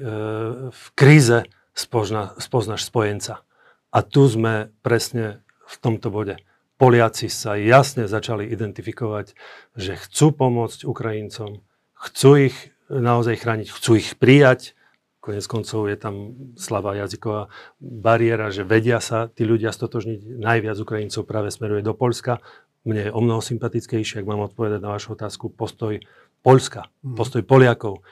v 0.73 0.85
kríze 0.97 1.45
spozna, 1.77 2.33
spoznáš 2.41 2.89
spojenca. 2.89 3.45
A 3.93 4.01
tu 4.01 4.25
sme 4.25 4.73
presne 4.81 5.45
v 5.69 5.77
tomto 5.77 6.09
bode. 6.09 6.41
Poliaci 6.81 7.29
sa 7.29 7.61
jasne 7.61 8.09
začali 8.09 8.49
identifikovať, 8.49 9.37
že 9.77 10.01
chcú 10.01 10.33
pomôcť 10.35 10.89
Ukrajincom, 10.89 11.61
chcú 12.01 12.31
ich 12.49 12.57
naozaj 12.89 13.45
chrániť, 13.45 13.69
chcú 13.69 14.01
ich 14.01 14.17
prijať. 14.17 14.73
Konec 15.21 15.45
koncov 15.49 15.89
je 15.89 15.97
tam 15.97 16.37
slabá 16.57 16.97
jazyková 16.97 17.49
bariéra, 17.81 18.53
že 18.53 18.67
vedia 18.67 19.01
sa 19.01 19.29
tí 19.29 19.45
ľudia 19.45 19.73
stotožniť. 19.73 20.37
Najviac 20.41 20.77
Ukrajincov 20.81 21.25
práve 21.25 21.49
smeruje 21.49 21.81
do 21.81 21.97
Polska. 21.97 22.45
Mne 22.85 23.09
je 23.09 23.15
o 23.17 23.21
mnoho 23.25 23.41
sympatickejšie, 23.41 24.21
ak 24.21 24.29
mám 24.29 24.45
odpovedať 24.45 24.85
na 24.85 24.93
vašu 24.93 25.17
otázku, 25.17 25.49
postoj 25.49 26.05
Polska, 26.45 26.93
mm. 27.01 27.17
postoj 27.17 27.43
Poliakov. 27.49 28.05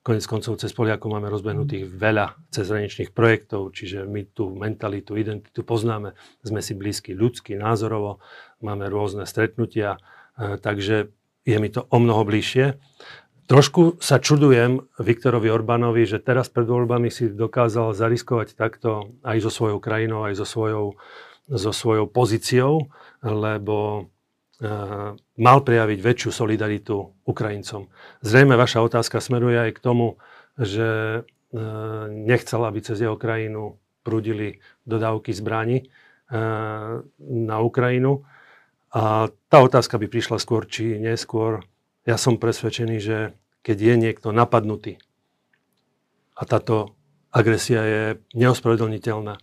Konec 0.00 0.24
koncov 0.24 0.56
cez 0.56 0.72
Poliakov 0.72 1.12
máme 1.12 1.28
rozbehnutých 1.28 1.84
veľa 1.88 2.48
cezhraničných 2.48 3.12
projektov, 3.12 3.76
čiže 3.76 4.08
my 4.08 4.24
tú 4.32 4.52
mentalitu, 4.56 5.16
identitu 5.20 5.60
poznáme, 5.64 6.16
sme 6.40 6.60
si 6.64 6.72
blízki 6.72 7.12
ľudsky, 7.12 7.56
názorovo, 7.60 8.24
máme 8.64 8.88
rôzne 8.88 9.28
stretnutia, 9.28 10.00
e, 10.36 10.56
takže 10.60 11.12
je 11.44 11.56
mi 11.60 11.68
to 11.68 11.84
o 11.88 11.96
mnoho 12.00 12.24
bližšie. 12.24 12.80
Trošku 13.44 14.00
sa 14.00 14.16
čudujem 14.16 14.88
Viktorovi 14.96 15.52
Orbánovi, 15.52 16.08
že 16.08 16.24
teraz 16.24 16.48
pred 16.48 16.64
voľbami 16.64 17.12
si 17.12 17.28
dokázal 17.28 17.92
zariskovať 17.92 18.56
takto 18.56 19.12
aj 19.20 19.44
so 19.44 19.52
svojou 19.52 19.84
krajinou, 19.84 20.24
aj 20.24 20.40
so 20.40 20.48
svojou, 20.48 20.96
so 21.52 21.72
svojou 21.76 22.08
pozíciou, 22.08 22.88
lebo 23.20 24.08
mal 25.34 25.58
prejaviť 25.66 25.98
väčšiu 25.98 26.30
solidaritu 26.30 27.10
Ukrajincom. 27.26 27.90
Zrejme 28.22 28.54
vaša 28.54 28.86
otázka 28.86 29.18
smeruje 29.18 29.58
aj 29.58 29.70
k 29.74 29.82
tomu, 29.82 30.16
že 30.54 30.88
eh, 31.20 31.62
nechcel, 32.10 32.62
aby 32.62 32.78
cez 32.78 33.02
jeho 33.02 33.18
krajinu 33.18 33.78
prúdili 34.06 34.62
dodávky 34.86 35.34
zbraní 35.34 35.82
eh, 35.82 35.88
na 37.18 37.56
Ukrajinu. 37.58 38.22
A 38.94 39.26
tá 39.50 39.58
otázka 39.58 39.98
by 39.98 40.06
prišla 40.06 40.38
skôr 40.38 40.70
či 40.70 41.02
neskôr. 41.02 41.66
Ja 42.06 42.14
som 42.14 42.38
presvedčený, 42.38 42.96
že 43.02 43.34
keď 43.66 43.76
je 43.80 43.94
niekto 43.98 44.28
napadnutý 44.30 45.02
a 46.38 46.46
táto 46.46 46.94
agresia 47.34 47.82
je 47.82 48.02
neospravedlniteľná, 48.38 49.34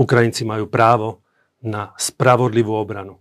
Ukrajinci 0.00 0.48
majú 0.48 0.72
právo 0.72 1.20
na 1.60 1.92
spravodlivú 2.00 2.72
obranu. 2.72 3.20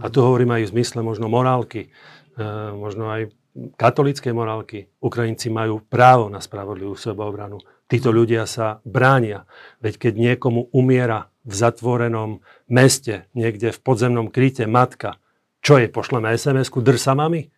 A 0.00 0.08
tu 0.08 0.24
hovorím 0.24 0.56
aj 0.56 0.62
v 0.68 0.72
zmysle 0.72 1.04
možno 1.04 1.28
morálky, 1.28 1.92
e, 2.36 2.48
možno 2.72 3.12
aj 3.12 3.28
katolíckej 3.76 4.32
morálky. 4.32 4.88
Ukrajinci 5.04 5.52
majú 5.52 5.84
právo 5.84 6.32
na 6.32 6.40
spravodlivú 6.40 6.96
sebaobranu. 6.96 7.60
Títo 7.84 8.08
ľudia 8.08 8.48
sa 8.48 8.80
bránia. 8.88 9.44
Veď 9.84 10.08
keď 10.08 10.12
niekomu 10.16 10.72
umiera 10.72 11.28
v 11.44 11.52
zatvorenom 11.52 12.40
meste, 12.72 13.28
niekde 13.36 13.68
v 13.68 13.82
podzemnom 13.84 14.32
kryte 14.32 14.64
matka, 14.64 15.20
čo 15.60 15.76
jej 15.76 15.92
pošleme 15.92 16.32
SMS-ku 16.32 16.80
drsamami? 16.80 17.52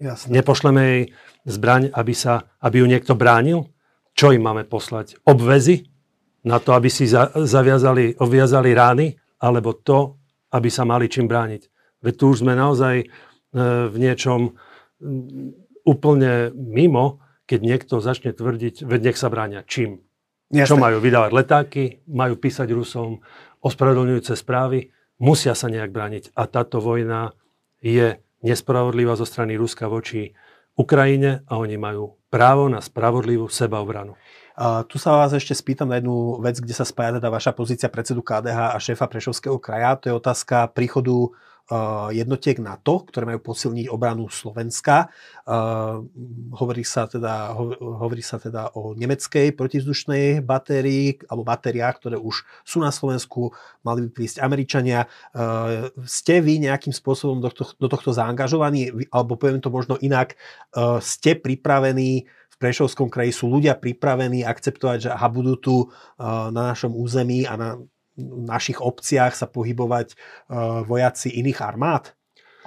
Jasne. 0.00 0.32
Nepošleme 0.32 0.82
jej 0.86 1.02
zbraň, 1.44 1.92
aby, 1.92 2.14
sa, 2.16 2.48
aby 2.62 2.80
ju 2.80 2.86
niekto 2.88 3.12
bránil? 3.18 3.68
Čo 4.16 4.32
im 4.32 4.46
máme 4.46 4.64
poslať? 4.64 5.20
Obvezy? 5.28 5.90
Na 6.40 6.56
to, 6.56 6.72
aby 6.72 6.88
si 6.88 7.04
za, 7.04 7.28
zaviazali, 7.36 8.16
obviazali 8.16 8.72
rány? 8.72 9.12
Alebo 9.44 9.76
to, 9.76 10.16
aby 10.56 10.72
sa 10.72 10.88
mali 10.88 11.10
čím 11.10 11.28
brániť? 11.28 11.68
Veď 12.00 12.14
tu 12.16 12.24
už 12.32 12.42
sme 12.44 12.56
naozaj 12.56 12.96
e, 13.02 13.06
v 13.88 13.96
niečom 13.96 14.56
úplne 15.84 16.52
mimo, 16.54 17.24
keď 17.48 17.60
niekto 17.60 17.94
začne 17.98 18.36
tvrdiť, 18.36 18.84
veď 18.84 19.00
nech 19.10 19.18
sa 19.18 19.32
bráňa 19.32 19.66
čím. 19.66 20.04
Jasne. 20.50 20.76
Čo 20.76 20.82
majú 20.82 20.98
vydávať 20.98 21.30
letáky, 21.30 21.84
majú 22.10 22.34
písať 22.34 22.68
Rusom 22.74 23.22
ospravedlňujúce 23.62 24.34
správy, 24.34 24.90
musia 25.22 25.54
sa 25.54 25.70
nejak 25.70 25.94
brániť. 25.94 26.34
A 26.34 26.50
táto 26.50 26.82
vojna 26.82 27.36
je 27.78 28.18
nespravodlivá 28.42 29.14
zo 29.14 29.28
strany 29.28 29.54
Ruska 29.54 29.86
voči 29.86 30.34
Ukrajine 30.74 31.44
a 31.46 31.60
oni 31.60 31.76
majú 31.76 32.18
právo 32.32 32.66
na 32.72 32.80
spravodlivú 32.80 33.50
sebaobranu. 33.52 34.16
Uh, 34.60 34.84
tu 34.84 35.00
sa 35.00 35.16
vás 35.16 35.32
ešte 35.32 35.56
spýtam 35.56 35.88
na 35.88 36.00
jednu 36.00 36.36
vec, 36.42 36.60
kde 36.60 36.74
sa 36.76 36.84
spája 36.84 37.16
teda 37.16 37.32
vaša 37.32 37.52
pozícia 37.56 37.88
predsedu 37.88 38.20
KDH 38.20 38.76
a 38.76 38.78
šéfa 38.78 39.08
Prešovského 39.08 39.56
kraja. 39.56 39.96
To 40.02 40.12
je 40.12 40.18
otázka 40.18 40.68
príchodu 40.72 41.32
jednotiek 42.10 42.58
NATO, 42.58 43.06
ktoré 43.06 43.30
majú 43.30 43.54
posilniť 43.54 43.86
obranu 43.94 44.26
Slovenska. 44.26 45.06
Uh, 45.46 46.02
hovorí, 46.58 46.82
sa 46.82 47.06
teda, 47.06 47.54
hovorí 47.78 48.22
sa 48.22 48.42
teda 48.42 48.74
o 48.74 48.94
nemeckej 48.98 49.54
protizdušnej 49.54 50.42
batérii 50.42 51.22
alebo 51.30 51.46
batériách, 51.46 52.02
ktoré 52.02 52.16
už 52.18 52.42
sú 52.66 52.82
na 52.82 52.90
Slovensku, 52.90 53.54
mali 53.86 54.06
by 54.06 54.10
prísť 54.10 54.42
Američania. 54.42 55.06
Uh, 55.30 55.94
ste 56.02 56.42
vy 56.42 56.58
nejakým 56.66 56.90
spôsobom 56.90 57.38
do, 57.38 57.54
tohto, 57.54 57.78
do 57.78 57.86
tohto 57.86 58.10
zaangažovaní, 58.10 58.90
alebo 59.14 59.38
poviem 59.38 59.62
to 59.62 59.70
možno 59.70 59.94
inak, 60.02 60.34
ste 61.00 61.38
pripravení 61.38 62.26
v 62.26 62.56
Prešovskom 62.58 63.08
kraji, 63.08 63.30
sú 63.30 63.46
ľudia 63.48 63.78
pripravení 63.78 64.42
akceptovať, 64.42 64.98
že 65.06 65.10
aha, 65.14 65.28
budú 65.30 65.54
tu 65.56 65.76
na 66.18 66.74
našom 66.74 66.92
území 66.92 67.46
a 67.46 67.54
na 67.56 67.68
našich 68.22 68.78
obciach 68.78 69.32
sa 69.32 69.48
pohybovať 69.48 70.14
uh, 70.14 70.84
vojaci 70.84 71.32
iných 71.40 71.58
armád? 71.64 72.12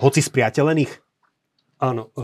Hoci 0.01 0.25
spriateľených? 0.25 1.03
Áno, 1.83 2.15
e, 2.15 2.19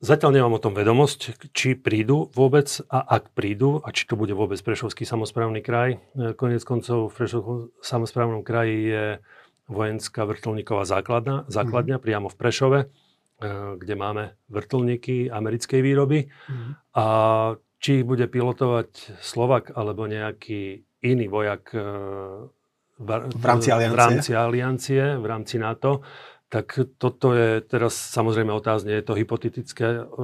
zatiaľ 0.00 0.40
nemám 0.40 0.56
o 0.56 0.64
tom 0.64 0.72
vedomosť, 0.72 1.52
či 1.52 1.76
prídu 1.76 2.32
vôbec 2.32 2.72
a 2.88 3.04
ak 3.20 3.36
prídu 3.36 3.84
a 3.84 3.92
či 3.92 4.08
to 4.08 4.16
bude 4.16 4.32
vôbec 4.32 4.56
Prešovský 4.64 5.04
samozprávny 5.04 5.60
kraj. 5.60 6.00
E, 6.16 6.32
konec 6.32 6.64
koncov 6.64 7.12
v 7.12 7.16
Prešovskom 7.20 7.58
samozprávnom 7.84 8.40
kraji 8.40 8.76
je 8.88 9.04
vojenská 9.68 10.24
vrtulníková 10.24 10.88
základňa, 10.88 11.52
základňa 11.52 12.00
mm. 12.00 12.02
priamo 12.02 12.32
v 12.32 12.36
Prešove, 12.40 12.78
e, 12.80 12.86
kde 13.76 13.94
máme 13.98 14.32
vrtulníky 14.48 15.28
americkej 15.28 15.80
výroby. 15.84 16.32
Mm. 16.48 16.70
A 16.96 17.04
či 17.84 18.00
ich 18.00 18.08
bude 18.08 18.24
pilotovať 18.24 19.20
Slovak 19.20 19.76
alebo 19.76 20.08
nejaký 20.08 20.87
iný 21.02 21.26
vojak 21.30 21.74
e, 21.74 21.80
v, 22.98 23.44
rámci 23.44 23.70
aliancie, 23.70 23.94
v 23.94 23.98
rámci, 23.98 24.30
aliancie, 24.34 25.02
v 25.16 25.26
rámci 25.26 25.54
NATO, 25.58 26.02
tak 26.48 26.80
toto 26.96 27.36
je 27.36 27.60
teraz 27.60 27.92
samozrejme 27.92 28.48
otázne, 28.56 28.96
je 28.96 29.04
to 29.04 29.14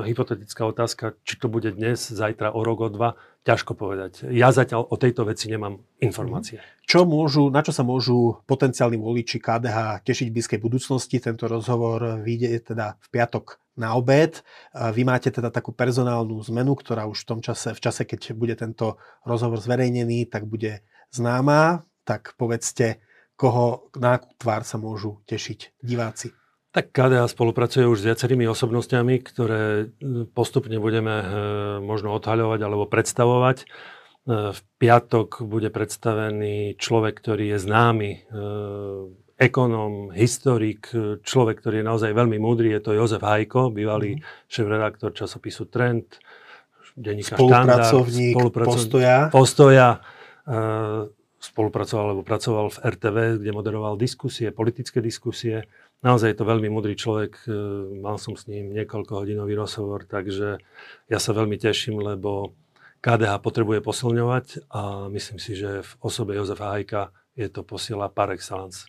hypotetická 0.01 0.63
otázka, 0.65 1.21
či 1.21 1.37
to 1.37 1.53
bude 1.53 1.69
dnes, 1.77 2.01
zajtra, 2.01 2.57
o 2.57 2.65
rok, 2.65 2.81
o 2.81 2.89
dva, 2.89 3.21
ťažko 3.45 3.77
povedať. 3.77 4.33
Ja 4.33 4.49
zatiaľ 4.49 4.89
o 4.89 4.97
tejto 4.97 5.29
veci 5.29 5.53
nemám 5.53 5.85
informácie. 6.01 6.65
Mhm. 6.65 6.89
Čo 6.89 7.05
môžu, 7.05 7.53
na 7.53 7.61
čo 7.61 7.77
sa 7.77 7.85
môžu 7.85 8.41
potenciálni 8.49 8.97
voliči 8.97 9.37
KDH 9.37 10.01
tešiť 10.01 10.27
v 10.33 10.35
blízkej 10.41 10.61
budúcnosti? 10.65 11.21
Tento 11.21 11.45
rozhovor 11.45 12.25
vyjde 12.25 12.73
teda 12.73 12.97
v 12.97 13.09
piatok 13.13 13.61
na 13.75 13.95
obed. 13.99 14.43
Vy 14.75 15.03
máte 15.03 15.31
teda 15.35 15.51
takú 15.51 15.75
personálnu 15.75 16.39
zmenu, 16.51 16.79
ktorá 16.79 17.07
už 17.11 17.27
v 17.27 17.29
tom 17.35 17.41
čase, 17.43 17.75
v 17.75 17.81
čase, 17.83 18.03
keď 18.07 18.35
bude 18.35 18.55
tento 18.55 18.99
rozhovor 19.27 19.59
zverejnený, 19.59 20.31
tak 20.31 20.47
bude 20.47 20.83
známa. 21.11 21.87
Tak 22.07 22.39
povedzte, 22.39 23.03
koho, 23.35 23.91
na 23.99 24.19
akú 24.19 24.31
tvár 24.39 24.63
sa 24.63 24.79
môžu 24.79 25.23
tešiť 25.27 25.79
diváci? 25.83 26.31
Tak 26.75 26.91
KDA 26.91 27.31
spolupracuje 27.31 27.87
už 27.87 28.03
s 28.03 28.07
viacerými 28.11 28.51
osobnostiami, 28.51 29.23
ktoré 29.23 29.63
e, 29.63 30.27
postupne 30.27 30.75
budeme 30.83 31.23
e, 31.23 31.27
možno 31.79 32.11
odhaľovať 32.19 32.61
alebo 32.67 32.91
predstavovať. 32.91 33.63
E, 33.63 33.67
v 34.51 34.61
piatok 34.83 35.47
bude 35.47 35.71
predstavený 35.71 36.75
človek, 36.75 37.15
ktorý 37.23 37.55
je 37.55 37.59
známy, 37.63 38.11
ekonom, 39.35 40.15
historik, 40.15 40.91
človek, 41.23 41.59
ktorý 41.59 41.83
je 41.83 41.87
naozaj 41.87 42.11
veľmi 42.15 42.39
múdry, 42.39 42.71
je 42.79 42.81
to 42.85 42.93
Jozef 42.95 43.23
Hajko, 43.23 43.75
bývalý 43.75 44.19
mm. 44.19 44.23
šéf-redaktor 44.47 45.11
časopisu 45.11 45.67
Trend, 45.67 46.23
denníka 46.95 47.35
Spolupracovník 47.35 48.39
Štandard, 48.39 48.69
Postoja. 48.71 49.19
Postoja 49.35 49.89
spolupracoval 51.45 52.17
alebo 52.17 52.25
pracoval 52.25 52.73
v 52.73 52.79
RTV, 52.81 53.17
kde 53.45 53.51
moderoval 53.53 54.01
diskusie, 54.01 54.49
politické 54.49 55.05
diskusie. 55.05 55.69
Naozaj 56.01 56.33
je 56.33 56.39
to 56.41 56.49
veľmi 56.49 56.69
mudrý 56.73 56.97
človek, 56.97 57.45
e, 57.45 57.53
mal 58.01 58.17
som 58.17 58.37
s 58.37 58.49
ním 58.49 58.73
niekoľko 58.73 59.25
hodinový 59.25 59.57
rozhovor, 59.57 60.09
takže 60.09 60.61
ja 61.09 61.19
sa 61.21 61.31
veľmi 61.37 61.57
teším, 61.61 62.01
lebo 62.01 62.57
KDH 63.05 63.41
potrebuje 63.45 63.85
posilňovať 63.85 64.69
a 64.73 65.13
myslím 65.13 65.37
si, 65.37 65.57
že 65.57 65.85
v 65.85 65.93
osobe 66.01 66.37
Jozefa 66.37 66.73
Hajka 66.73 67.13
je 67.37 67.49
to 67.53 67.61
posiela 67.61 68.09
par 68.09 68.33
excellence. 68.33 68.89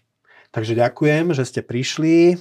Takže 0.55 0.71
ďakujem, 0.71 1.35
že 1.35 1.43
ste 1.43 1.59
prišli. 1.59 2.39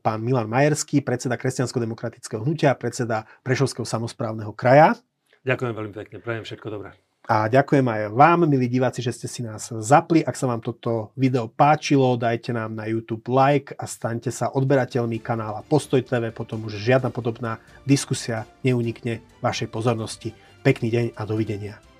Pán 0.00 0.24
Milan 0.24 0.48
Majerský, 0.48 1.04
predseda 1.04 1.36
Kresťansko-demokratického 1.36 2.40
hnutia, 2.40 2.72
predseda 2.72 3.28
Prešovského 3.44 3.84
samozprávneho 3.84 4.56
kraja. 4.56 4.96
Ďakujem 5.44 5.72
veľmi 5.76 5.92
pekne, 5.92 6.16
prajem 6.24 6.48
všetko 6.48 6.66
dobré. 6.72 6.96
A 7.28 7.46
ďakujem 7.52 7.86
aj 7.86 8.00
vám, 8.10 8.48
milí 8.48 8.66
diváci, 8.72 9.04
že 9.04 9.14
ste 9.14 9.28
si 9.28 9.44
nás 9.44 9.68
zapli. 9.68 10.24
Ak 10.24 10.34
sa 10.34 10.48
vám 10.48 10.64
toto 10.64 11.12
video 11.14 11.46
páčilo, 11.46 12.16
dajte 12.18 12.56
nám 12.56 12.72
na 12.72 12.88
YouTube 12.88 13.28
like 13.28 13.76
a 13.76 13.84
staňte 13.84 14.32
sa 14.32 14.50
odberateľmi 14.50 15.20
kanála 15.20 15.62
Postoj 15.68 16.02
TV, 16.02 16.32
potom 16.32 16.66
už 16.66 16.80
žiadna 16.80 17.12
podobná 17.12 17.60
diskusia 17.84 18.48
neunikne 18.64 19.20
vašej 19.44 19.68
pozornosti. 19.68 20.32
Pekný 20.64 20.88
deň 20.88 21.06
a 21.14 21.22
dovidenia. 21.28 21.91